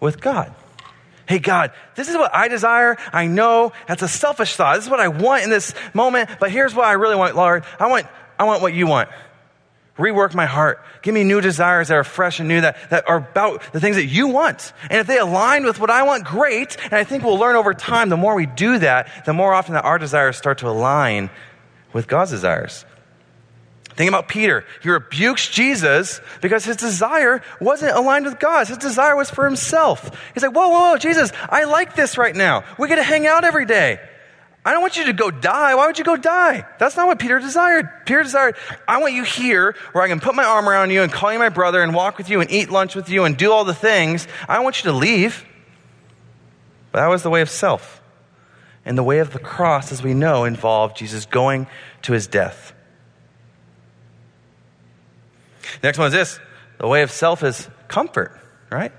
[0.00, 0.54] with God.
[1.26, 2.96] Hey, God, this is what I desire.
[3.12, 4.76] I know that's a selfish thought.
[4.76, 7.64] This is what I want in this moment, but here's what I really want, Lord.
[7.78, 8.06] I want,
[8.38, 9.08] I want what you want.
[9.98, 10.82] Rework my heart.
[11.02, 13.96] Give me new desires that are fresh and new, that, that are about the things
[13.96, 14.72] that you want.
[14.88, 16.76] And if they align with what I want, great.
[16.84, 19.74] And I think we'll learn over time, the more we do that, the more often
[19.74, 21.28] that our desires start to align
[21.92, 22.86] with God's desires.
[23.94, 24.64] Think about Peter.
[24.82, 28.70] He rebukes Jesus because his desire wasn't aligned with God's.
[28.70, 30.10] His desire was for himself.
[30.32, 32.64] He's like, whoa, whoa, whoa, Jesus, I like this right now.
[32.78, 34.00] We get to hang out every day.
[34.64, 35.74] I don't want you to go die.
[35.74, 36.64] Why would you go die?
[36.78, 37.88] That's not what Peter desired.
[38.06, 38.54] Peter desired,
[38.86, 41.38] I want you here where I can put my arm around you and call you
[41.38, 43.74] my brother and walk with you and eat lunch with you and do all the
[43.74, 44.28] things.
[44.48, 45.44] I don't want you to leave.
[46.92, 48.00] But that was the way of self.
[48.84, 51.66] And the way of the cross, as we know, involved Jesus going
[52.02, 52.72] to his death.
[55.82, 56.38] Next one is this
[56.78, 58.38] the way of self is comfort,
[58.70, 58.92] right?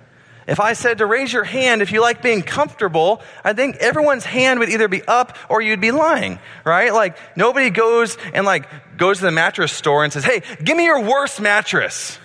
[0.47, 4.25] If I said to raise your hand if you like being comfortable, I think everyone's
[4.25, 6.93] hand would either be up or you'd be lying, right?
[6.93, 10.85] Like nobody goes and like goes to the mattress store and says, "Hey, give me
[10.85, 12.19] your worst mattress."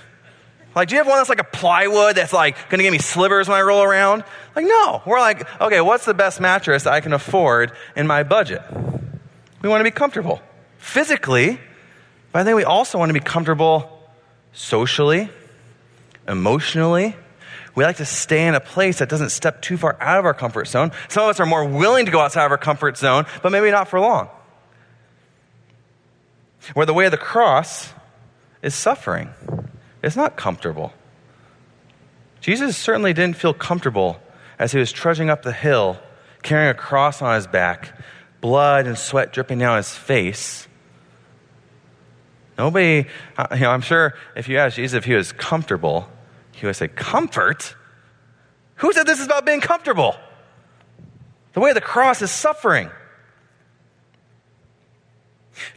[0.74, 2.98] Like, do you have one that's like a plywood that's like going to give me
[2.98, 4.22] slivers when I roll around?
[4.54, 5.02] Like, no.
[5.06, 8.62] We're like, okay, what's the best mattress I can afford in my budget?
[9.60, 10.40] We want to be comfortable
[10.76, 11.58] physically,
[12.30, 14.08] but I think we also want to be comfortable
[14.52, 15.28] socially,
[16.28, 17.16] emotionally.
[17.78, 20.34] We like to stay in a place that doesn't step too far out of our
[20.34, 20.90] comfort zone.
[21.06, 23.70] Some of us are more willing to go outside of our comfort zone, but maybe
[23.70, 24.28] not for long.
[26.74, 27.92] Where the way of the cross
[28.62, 29.30] is suffering.
[30.02, 30.92] It's not comfortable.
[32.40, 34.18] Jesus certainly didn't feel comfortable
[34.58, 36.00] as he was trudging up the hill,
[36.42, 37.96] carrying a cross on his back,
[38.40, 40.66] blood and sweat dripping down his face.
[42.58, 46.10] Nobody, uh, you know, I'm sure if you ask Jesus if he was comfortable,
[46.58, 47.74] he would say, Comfort?
[48.76, 50.16] Who said this is about being comfortable?
[51.52, 52.90] The way of the cross is suffering.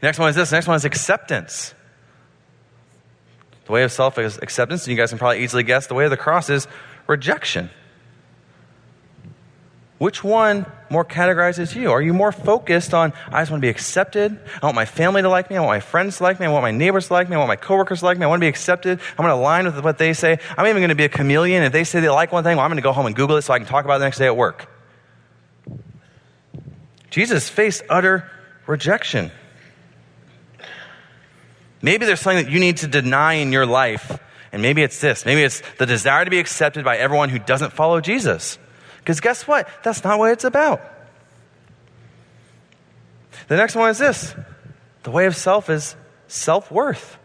[0.01, 0.51] Next one is this.
[0.51, 1.73] Next one is acceptance.
[3.65, 6.05] The way of self is acceptance, and you guys can probably easily guess, the way
[6.05, 6.67] of the cross is
[7.07, 7.69] rejection.
[10.01, 11.91] Which one more categorizes you?
[11.91, 14.35] Are you more focused on, I just want to be accepted?
[14.59, 15.57] I want my family to like me.
[15.57, 16.47] I want my friends to like me.
[16.47, 17.35] I want my neighbors to like me.
[17.35, 18.23] I want my coworkers to like me.
[18.23, 18.99] I want to be accepted.
[18.99, 20.39] I'm going to align with what they say.
[20.57, 21.61] I'm even going to be a chameleon.
[21.61, 23.37] If they say they like one thing, well, I'm going to go home and Google
[23.37, 24.67] it so I can talk about it the next day at work.
[27.11, 28.27] Jesus faced utter
[28.65, 29.29] rejection.
[31.83, 34.19] Maybe there's something that you need to deny in your life.
[34.51, 35.27] And maybe it's this.
[35.27, 38.57] Maybe it's the desire to be accepted by everyone who doesn't follow Jesus.
[39.01, 39.67] Because guess what?
[39.83, 40.81] That's not what it's about.
[43.47, 44.33] The next one is this
[45.03, 45.95] the way of self is
[46.27, 47.17] self worth.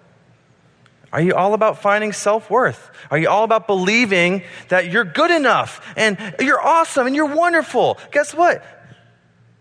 [1.13, 2.91] Are you all about finding self worth?
[3.11, 7.99] Are you all about believing that you're good enough and you're awesome and you're wonderful?
[8.11, 8.65] Guess what?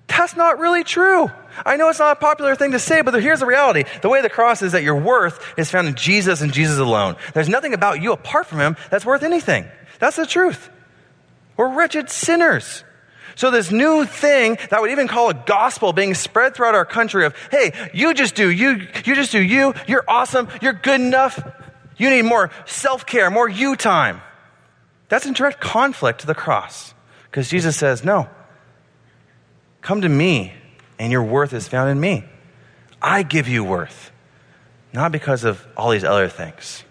[0.07, 1.29] That's not really true.
[1.65, 3.83] I know it's not a popular thing to say, but here's the reality.
[4.01, 6.79] The way of the cross is that your worth is found in Jesus and Jesus
[6.79, 7.15] alone.
[7.33, 9.65] There's nothing about you apart from Him that's worth anything.
[9.99, 10.69] That's the truth.
[11.57, 12.83] We're wretched sinners.
[13.35, 17.25] So this new thing that would even call a gospel being spread throughout our country
[17.25, 21.39] of, hey, you just do you, you just do you, you're awesome, you're good enough,
[21.97, 24.21] you need more self-care, more you time.
[25.09, 26.93] That's in direct conflict to the cross.
[27.25, 28.29] Because Jesus says, no,
[29.81, 30.53] come to me
[30.97, 32.23] and your worth is found in me.
[33.01, 34.11] I give you worth,
[34.93, 36.83] not because of all these other things.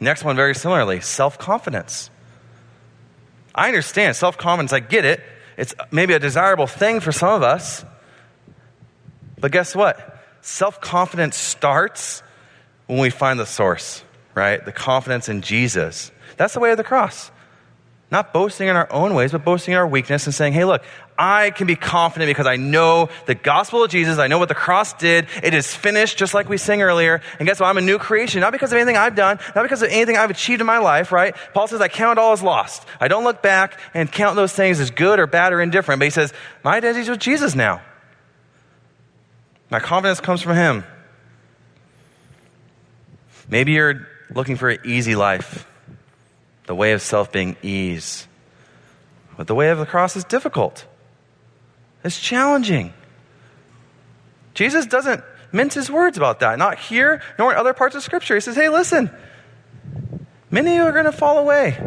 [0.00, 2.10] Next one, very similarly, self confidence.
[3.54, 5.20] I understand self confidence, I get it.
[5.56, 7.84] It's maybe a desirable thing for some of us.
[9.38, 10.18] But guess what?
[10.42, 12.22] Self confidence starts
[12.86, 14.02] when we find the source,
[14.34, 14.64] right?
[14.64, 16.10] The confidence in Jesus.
[16.36, 17.30] That's the way of the cross.
[18.10, 20.82] Not boasting in our own ways, but boasting in our weakness and saying, hey, look,
[21.22, 24.18] I can be confident because I know the gospel of Jesus.
[24.18, 25.26] I know what the cross did.
[25.42, 27.20] It is finished, just like we sang earlier.
[27.38, 27.66] And guess what?
[27.66, 30.30] I'm a new creation, not because of anything I've done, not because of anything I've
[30.30, 31.36] achieved in my life, right?
[31.52, 32.86] Paul says, I count all as lost.
[32.98, 35.98] I don't look back and count those things as good or bad or indifferent.
[35.98, 36.32] But he says,
[36.64, 37.82] my identity is with Jesus now.
[39.68, 40.84] My confidence comes from him.
[43.46, 45.66] Maybe you're looking for an easy life
[46.64, 48.26] the way of self being ease.
[49.36, 50.86] But the way of the cross is difficult,
[52.04, 52.92] it's challenging.
[54.54, 58.34] Jesus doesn't mince his words about that, not here, nor in other parts of Scripture.
[58.34, 59.10] He says, hey, listen,
[60.50, 61.78] many of you are going to fall away.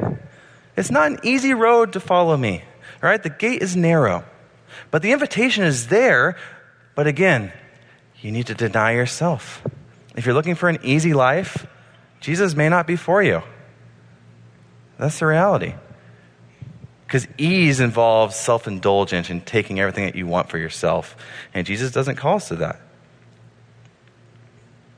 [0.75, 2.63] It's not an easy road to follow me.
[3.01, 3.21] All right?
[3.21, 4.23] The gate is narrow.
[4.91, 6.35] But the invitation is there.
[6.95, 7.51] But again,
[8.21, 9.63] you need to deny yourself.
[10.15, 11.67] If you're looking for an easy life,
[12.19, 13.43] Jesus may not be for you.
[14.97, 15.73] That's the reality.
[17.13, 21.15] Because ease involves self indulgence and taking everything that you want for yourself.
[21.53, 22.81] And Jesus doesn't call us to that.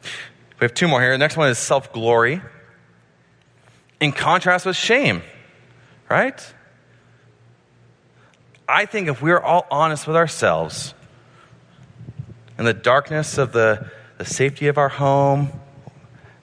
[0.01, 1.11] We have two more here.
[1.11, 2.41] The next one is self glory.
[3.99, 5.23] In contrast with shame,
[6.09, 6.41] right?
[8.65, 10.93] I think if we're all honest with ourselves,
[12.57, 15.51] in the darkness of the, the safety of our home,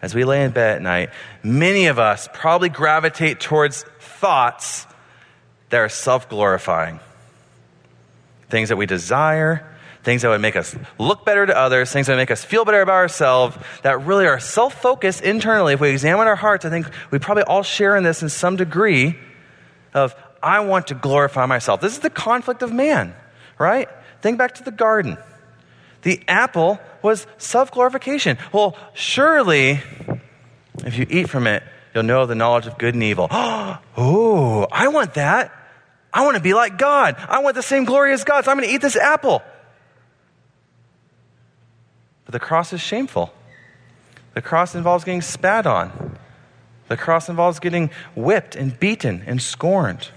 [0.03, 1.09] as we lay in bed at night,
[1.43, 4.87] many of us probably gravitate towards thoughts
[5.73, 7.01] that are self glorifying.
[8.51, 9.67] Things that we desire,
[10.03, 12.67] things that would make us look better to others, things that would make us feel
[12.67, 15.73] better about ourselves, that really are self focused internally.
[15.73, 18.57] If we examine our hearts, I think we probably all share in this in some
[18.57, 19.19] degree
[19.95, 21.81] of I want to glorify myself.
[21.81, 23.15] This is the conflict of man,
[23.59, 23.89] right?
[24.21, 25.17] Think back to the garden.
[26.03, 28.37] The apple was self glorification.
[28.53, 29.81] Well, surely,
[30.85, 31.63] if you eat from it,
[31.95, 33.29] you'll know the knowledge of good and evil.
[33.31, 35.61] oh, I want that.
[36.13, 37.17] I want to be like God.
[37.29, 39.43] I want the same glory as God, so I'm going to eat this apple.
[42.25, 43.33] But the cross is shameful.
[44.35, 46.19] The cross involves getting spat on.
[46.89, 50.09] The cross involves getting whipped and beaten and scorned.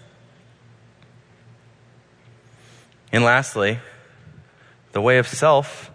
[3.11, 3.79] And lastly,
[4.91, 5.91] the way of self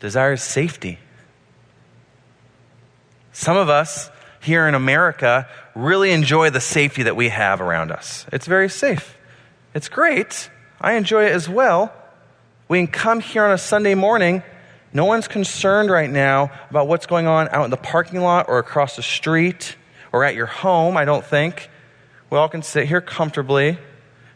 [0.00, 0.98] desires safety.
[3.32, 4.10] Some of us
[4.42, 8.26] here in America really enjoy the safety that we have around us.
[8.32, 9.17] It's very safe.
[9.74, 10.50] It's great.
[10.80, 11.92] I enjoy it as well.
[12.68, 14.42] We can come here on a Sunday morning.
[14.92, 18.58] No one's concerned right now about what's going on out in the parking lot or
[18.58, 19.76] across the street
[20.12, 21.68] or at your home, I don't think.
[22.30, 23.78] We all can sit here comfortably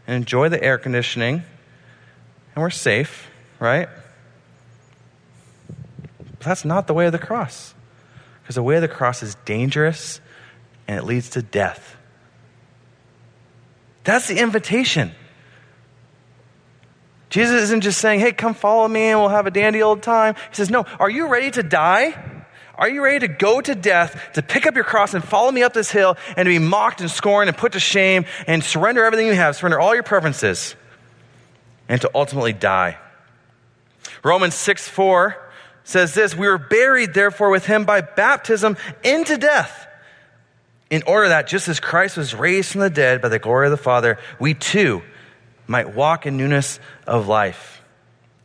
[0.07, 1.43] and enjoy the air conditioning,
[2.55, 3.31] and we're safe,
[3.61, 3.89] right?
[6.19, 7.75] But that's not the way of the cross.
[8.43, 10.21] Because the way of the cross is dangerous
[10.89, 11.97] and it leads to death.
[14.05, 15.13] That's the invitation.
[17.33, 20.35] Jesus isn't just saying, hey, come follow me and we'll have a dandy old time.
[20.51, 22.45] He says, no, are you ready to die?
[22.75, 25.63] Are you ready to go to death, to pick up your cross and follow me
[25.63, 29.03] up this hill and to be mocked and scorned and put to shame and surrender
[29.03, 30.77] everything you have, surrender all your preferences,
[31.89, 32.99] and to ultimately die?
[34.23, 35.35] Romans 6 4
[35.85, 39.87] says this We were buried, therefore, with him by baptism into death,
[40.91, 43.71] in order that just as Christ was raised from the dead by the glory of
[43.71, 45.03] the Father, we too
[45.67, 47.83] might walk in newness of life.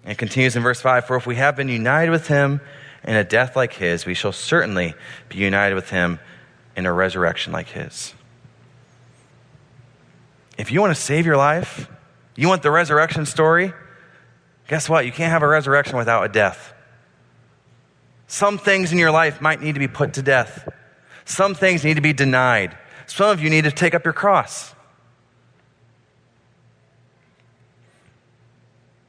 [0.04, 2.62] And it continues in verse 5 For if we have been united with him
[3.04, 4.94] in a death like his, we shall certainly
[5.30, 6.20] be united with him
[6.76, 8.14] in a resurrection like his.
[10.58, 11.90] If you want to save your life,
[12.36, 13.74] you want the resurrection story,
[14.68, 15.06] guess what?
[15.06, 16.74] You can't have a resurrection without a death.
[18.28, 20.68] Some things in your life might need to be put to death.
[21.26, 22.78] Some things need to be denied.
[23.06, 24.74] Some of you need to take up your cross.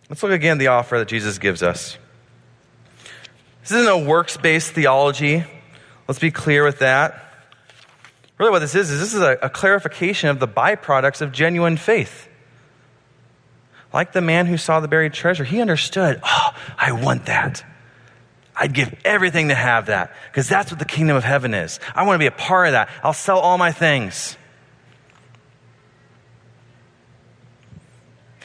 [0.09, 1.98] Let's look again at the offer that Jesus gives us.
[3.62, 5.44] This isn't a works based theology.
[6.06, 7.24] Let's be clear with that.
[8.38, 11.76] Really, what this is, is this is a, a clarification of the byproducts of genuine
[11.76, 12.28] faith.
[13.92, 17.62] Like the man who saw the buried treasure, he understood, oh, I want that.
[18.56, 21.78] I'd give everything to have that because that's what the kingdom of heaven is.
[21.94, 22.88] I want to be a part of that.
[23.02, 24.38] I'll sell all my things.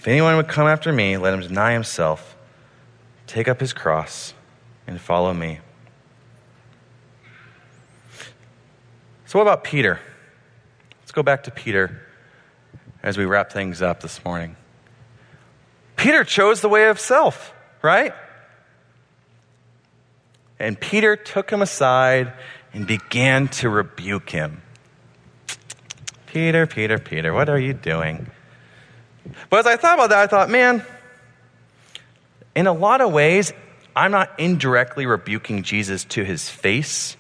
[0.04, 2.36] If anyone would come after me, let him deny himself,
[3.26, 4.34] take up his cross,
[4.86, 5.62] and follow me.
[9.26, 10.02] So, what about Peter?
[11.00, 12.02] Let's go back to Peter
[13.02, 14.58] as we wrap things up this morning.
[15.96, 18.14] Peter chose the way of self, right?
[20.60, 22.34] And Peter took him aside
[22.74, 24.64] and began to rebuke him.
[26.26, 28.30] Peter, Peter, Peter, what are you doing?
[29.50, 30.86] But as I thought about that, I thought, man,
[32.56, 33.54] in a lot of ways,
[33.96, 37.16] I'm not indirectly rebuking Jesus to his face,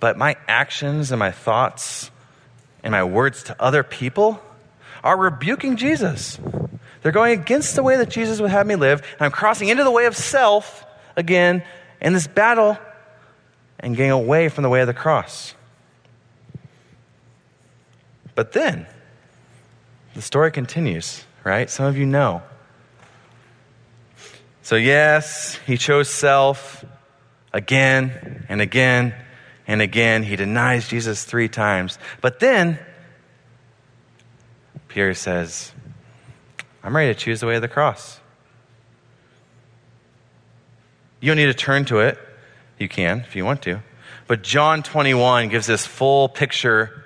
[0.00, 2.10] but my actions and my thoughts
[2.82, 4.40] and my words to other people
[5.02, 6.38] are rebuking Jesus.
[7.02, 9.84] They're going against the way that Jesus would have me live, and I'm crossing into
[9.84, 10.84] the way of self
[11.16, 11.62] again
[12.00, 12.78] in this battle
[13.78, 15.54] and getting away from the way of the cross.
[18.34, 18.86] But then,
[20.14, 21.68] the story continues, right?
[21.68, 22.42] Some of you know.
[24.62, 26.84] So, yes, he chose self
[27.52, 29.14] again and again
[29.66, 30.22] and again.
[30.22, 31.98] He denies Jesus three times.
[32.20, 32.78] But then,
[34.88, 35.72] Peter says,
[36.82, 38.20] I'm ready to choose the way of the cross.
[41.20, 42.18] You don't need to turn to it.
[42.78, 43.80] You can if you want to.
[44.26, 47.04] But John 21 gives this full picture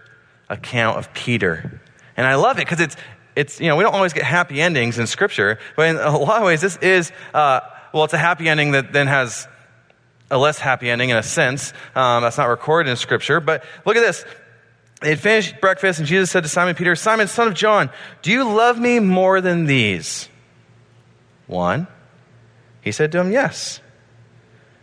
[0.48, 1.80] account of Peter.
[2.18, 2.96] And I love it because it's,
[3.36, 6.38] it's, you know, we don't always get happy endings in Scripture, but in a lot
[6.38, 7.60] of ways, this is, uh,
[7.94, 9.46] well, it's a happy ending that then has
[10.28, 11.72] a less happy ending in a sense.
[11.94, 13.38] Um, that's not recorded in Scripture.
[13.38, 14.24] But look at this.
[15.00, 17.88] They had finished breakfast, and Jesus said to Simon Peter, Simon, son of John,
[18.22, 20.28] do you love me more than these?
[21.46, 21.86] One.
[22.80, 23.80] He said to him, Yes.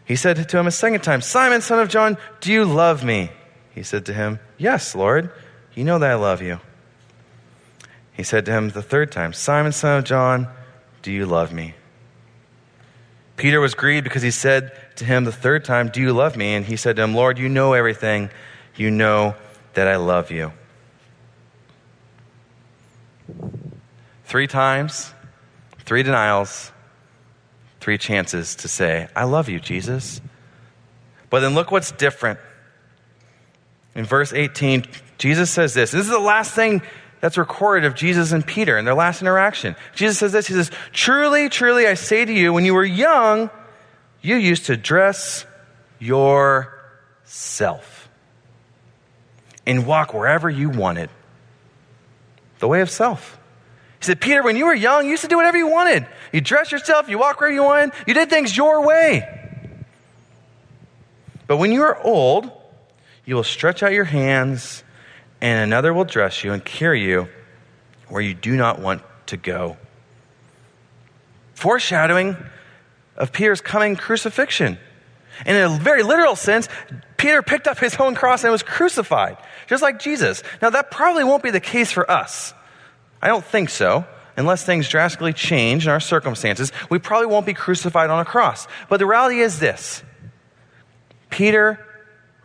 [0.06, 3.30] He said to him a second time, Simon, son of John, do you love me?
[3.74, 5.32] He said to him, Yes, Lord.
[5.74, 6.62] You know that I love you.
[8.16, 10.47] He said to him the third time, Simon, son of John,
[11.01, 11.76] do you love me?
[13.38, 16.53] Peter was grieved because he said to him the third time, Do you love me?
[16.53, 18.30] And he said to him, Lord, you know everything.
[18.76, 19.36] You know
[19.74, 20.53] that I love you.
[24.24, 25.13] Three times,
[25.80, 26.72] three denials,
[27.82, 30.22] three chances to say, I love you, Jesus.
[31.30, 32.39] But then look what's different.
[33.93, 34.86] In verse 18,
[35.18, 35.91] Jesus says this.
[35.91, 36.82] This is the last thing
[37.26, 39.76] that's recorded of Jesus and Peter in their last interaction.
[39.96, 43.50] Jesus says this He says, Truly, truly, I say to you, when you were young,
[44.22, 45.48] you used to dress
[45.98, 46.70] yourself
[49.66, 51.10] and walk wherever you wanted.
[52.60, 53.40] The way of self.
[53.98, 56.06] He said, Peter, when you were young, you used to do whatever you wanted.
[56.32, 59.58] You dress yourself, you walk wherever you wanted, you did things your way.
[61.48, 62.52] But when you are old,
[63.26, 64.84] you will stretch out your hands
[65.46, 67.30] and another will dress you and carry you
[68.10, 69.78] where you do not want to go.
[71.54, 72.36] Foreshadowing
[73.16, 74.80] of Peter's coming crucifixion.
[75.46, 76.68] And in a very literal sense,
[77.18, 79.38] Peter picked up his own cross and was crucified,
[79.68, 80.41] just like Jesus.
[80.64, 82.56] Now, that probably won't be the case for us.
[83.22, 84.04] I don't think so.
[84.38, 88.68] Unless things drastically change in our circumstances, we probably won't be crucified on a cross.
[88.89, 90.02] But the reality is this
[91.30, 91.86] Peter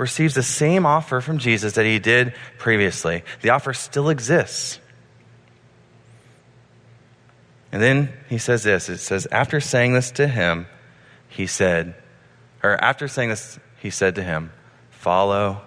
[0.00, 3.22] receives the same offer from Jesus that he did previously.
[3.42, 4.80] The offer still exists.
[7.70, 10.66] And then he says this it says, after saying this to him,
[11.28, 11.94] he said,
[12.62, 14.52] or after saying this, he said to him,
[14.90, 15.60] Follow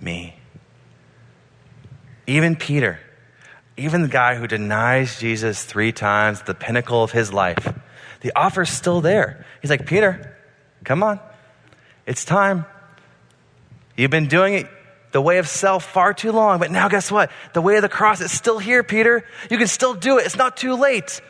[0.00, 0.34] me.
[2.26, 2.98] Even Peter,
[3.76, 7.72] even the guy who denies Jesus three times, the pinnacle of his life,
[8.22, 9.46] the offer's still there.
[9.62, 10.36] He's like, Peter,
[10.82, 11.20] come on.
[12.06, 12.66] It's time.
[13.98, 14.68] You've been doing it
[15.10, 17.32] the way of self far too long, but now guess what?
[17.52, 19.24] The way of the cross is still here, Peter.
[19.50, 20.26] You can still do it.
[20.26, 21.20] It's not too late.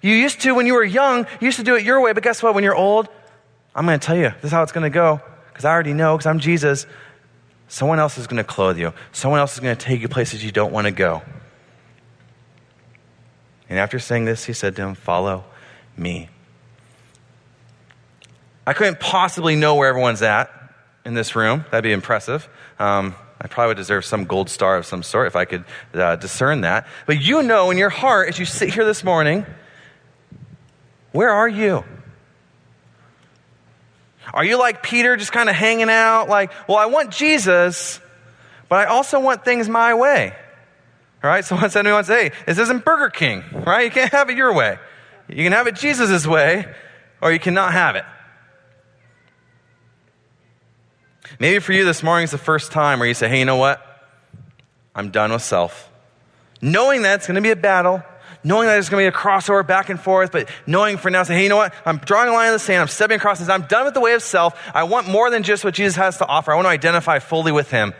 [0.00, 2.22] You used to, when you were young, you used to do it your way, but
[2.22, 2.54] guess what?
[2.54, 3.10] When you're old,
[3.74, 5.20] I'm going to tell you, this is how it's going to go,
[5.52, 6.86] because I already know, because I'm Jesus.
[7.68, 10.42] Someone else is going to clothe you, someone else is going to take you places
[10.42, 11.22] you don't want to go.
[13.68, 15.44] And after saying this, he said to him, Follow
[15.94, 16.30] me.
[18.66, 20.63] I couldn't possibly know where everyone's at
[21.04, 21.64] in this room.
[21.70, 22.48] That'd be impressive.
[22.78, 26.16] Um, I probably would deserve some gold star of some sort if I could uh,
[26.16, 26.86] discern that.
[27.06, 29.44] But you know in your heart, as you sit here this morning,
[31.12, 31.84] where are you?
[34.32, 38.00] Are you like Peter, just kind of hanging out, like, well, I want Jesus,
[38.68, 40.34] but I also want things my way?
[41.22, 41.44] All right?
[41.44, 43.84] Someone said to me once, hey, this isn't Burger King, right?
[43.84, 44.78] You can't have it your way.
[45.28, 46.66] You can have it Jesus' way,
[47.20, 48.04] or you cannot have it.
[51.38, 53.56] Maybe for you this morning is the first time where you say, hey, you know
[53.56, 53.80] what?
[54.94, 55.90] I'm done with self.
[56.60, 58.02] Knowing that it's going to be a battle,
[58.42, 61.22] knowing that it's going to be a crossover back and forth, but knowing for now,
[61.22, 61.74] say, hey, you know what?
[61.84, 62.80] I'm drawing a line in the sand.
[62.80, 63.48] I'm stepping across this.
[63.48, 64.58] I'm done with the way of self.
[64.74, 66.52] I want more than just what Jesus has to offer.
[66.52, 67.94] I want to identify fully with Him.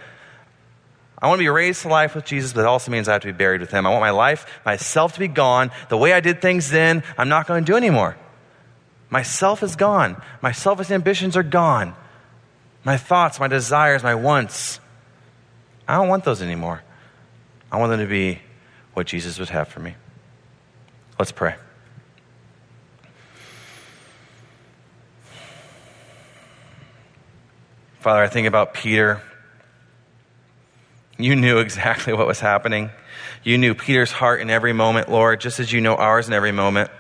[1.19, 3.23] I want to be raised to life with Jesus, but it also means I have
[3.23, 3.87] to be buried with Him.
[3.87, 5.71] I want my life, myself to be gone.
[5.89, 8.17] The way I did things then, I'm not going to do anymore.
[9.09, 10.21] Myself is gone.
[10.43, 11.95] My selfish ambitions are gone
[12.85, 14.79] my thoughts, my desires, my wants.
[15.89, 16.83] I don't want those anymore.
[17.73, 18.41] I want them to be
[18.93, 19.95] what Jesus would have for me.
[21.19, 21.57] Let's pray.
[28.01, 29.23] Father, I think about Peter.
[31.17, 32.91] You knew exactly what was happening.
[33.43, 36.53] You knew Peter's heart in every moment, Lord, just as you know ours in every
[36.53, 36.91] moment.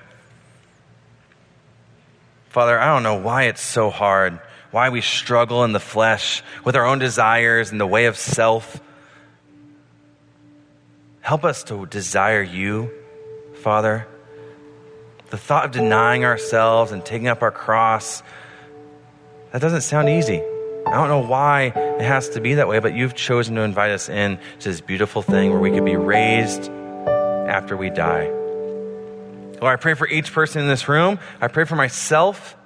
[2.49, 4.41] Father, I don't know why it's so hard
[4.75, 8.81] why we struggle in the flesh with our own desires and the way of self.
[11.21, 12.91] Help us to desire you,
[13.63, 14.09] Father.
[15.31, 18.25] The thought of denying ourselves and taking up our cross,
[19.53, 20.43] that doesn't sound easy.
[20.87, 23.93] I don't know why it has to be that way, but you've chosen to invite
[23.93, 28.27] us in to this beautiful thing where we could be raised after we die.
[29.63, 31.21] Lord, I pray for each person in this room.
[31.41, 32.57] I pray for myself.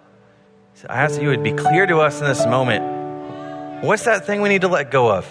[0.86, 3.84] I ask that you would be clear to us in this moment.
[3.84, 5.26] What's that thing we need to let go of?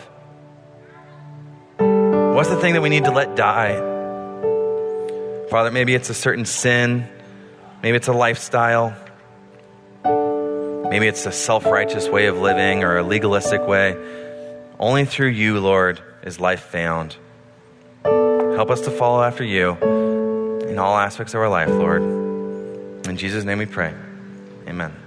[2.35, 3.77] What's the thing that we need to let die?
[5.49, 7.07] Father, maybe it's a certain sin.
[7.81, 8.93] Maybe it's a lifestyle.
[10.03, 13.95] Maybe it's a self righteous way of living or a legalistic way.
[14.79, 17.15] Only through you, Lord, is life found.
[18.03, 19.71] Help us to follow after you
[20.67, 22.01] in all aspects of our life, Lord.
[22.01, 23.93] In Jesus' name we pray.
[24.67, 25.06] Amen.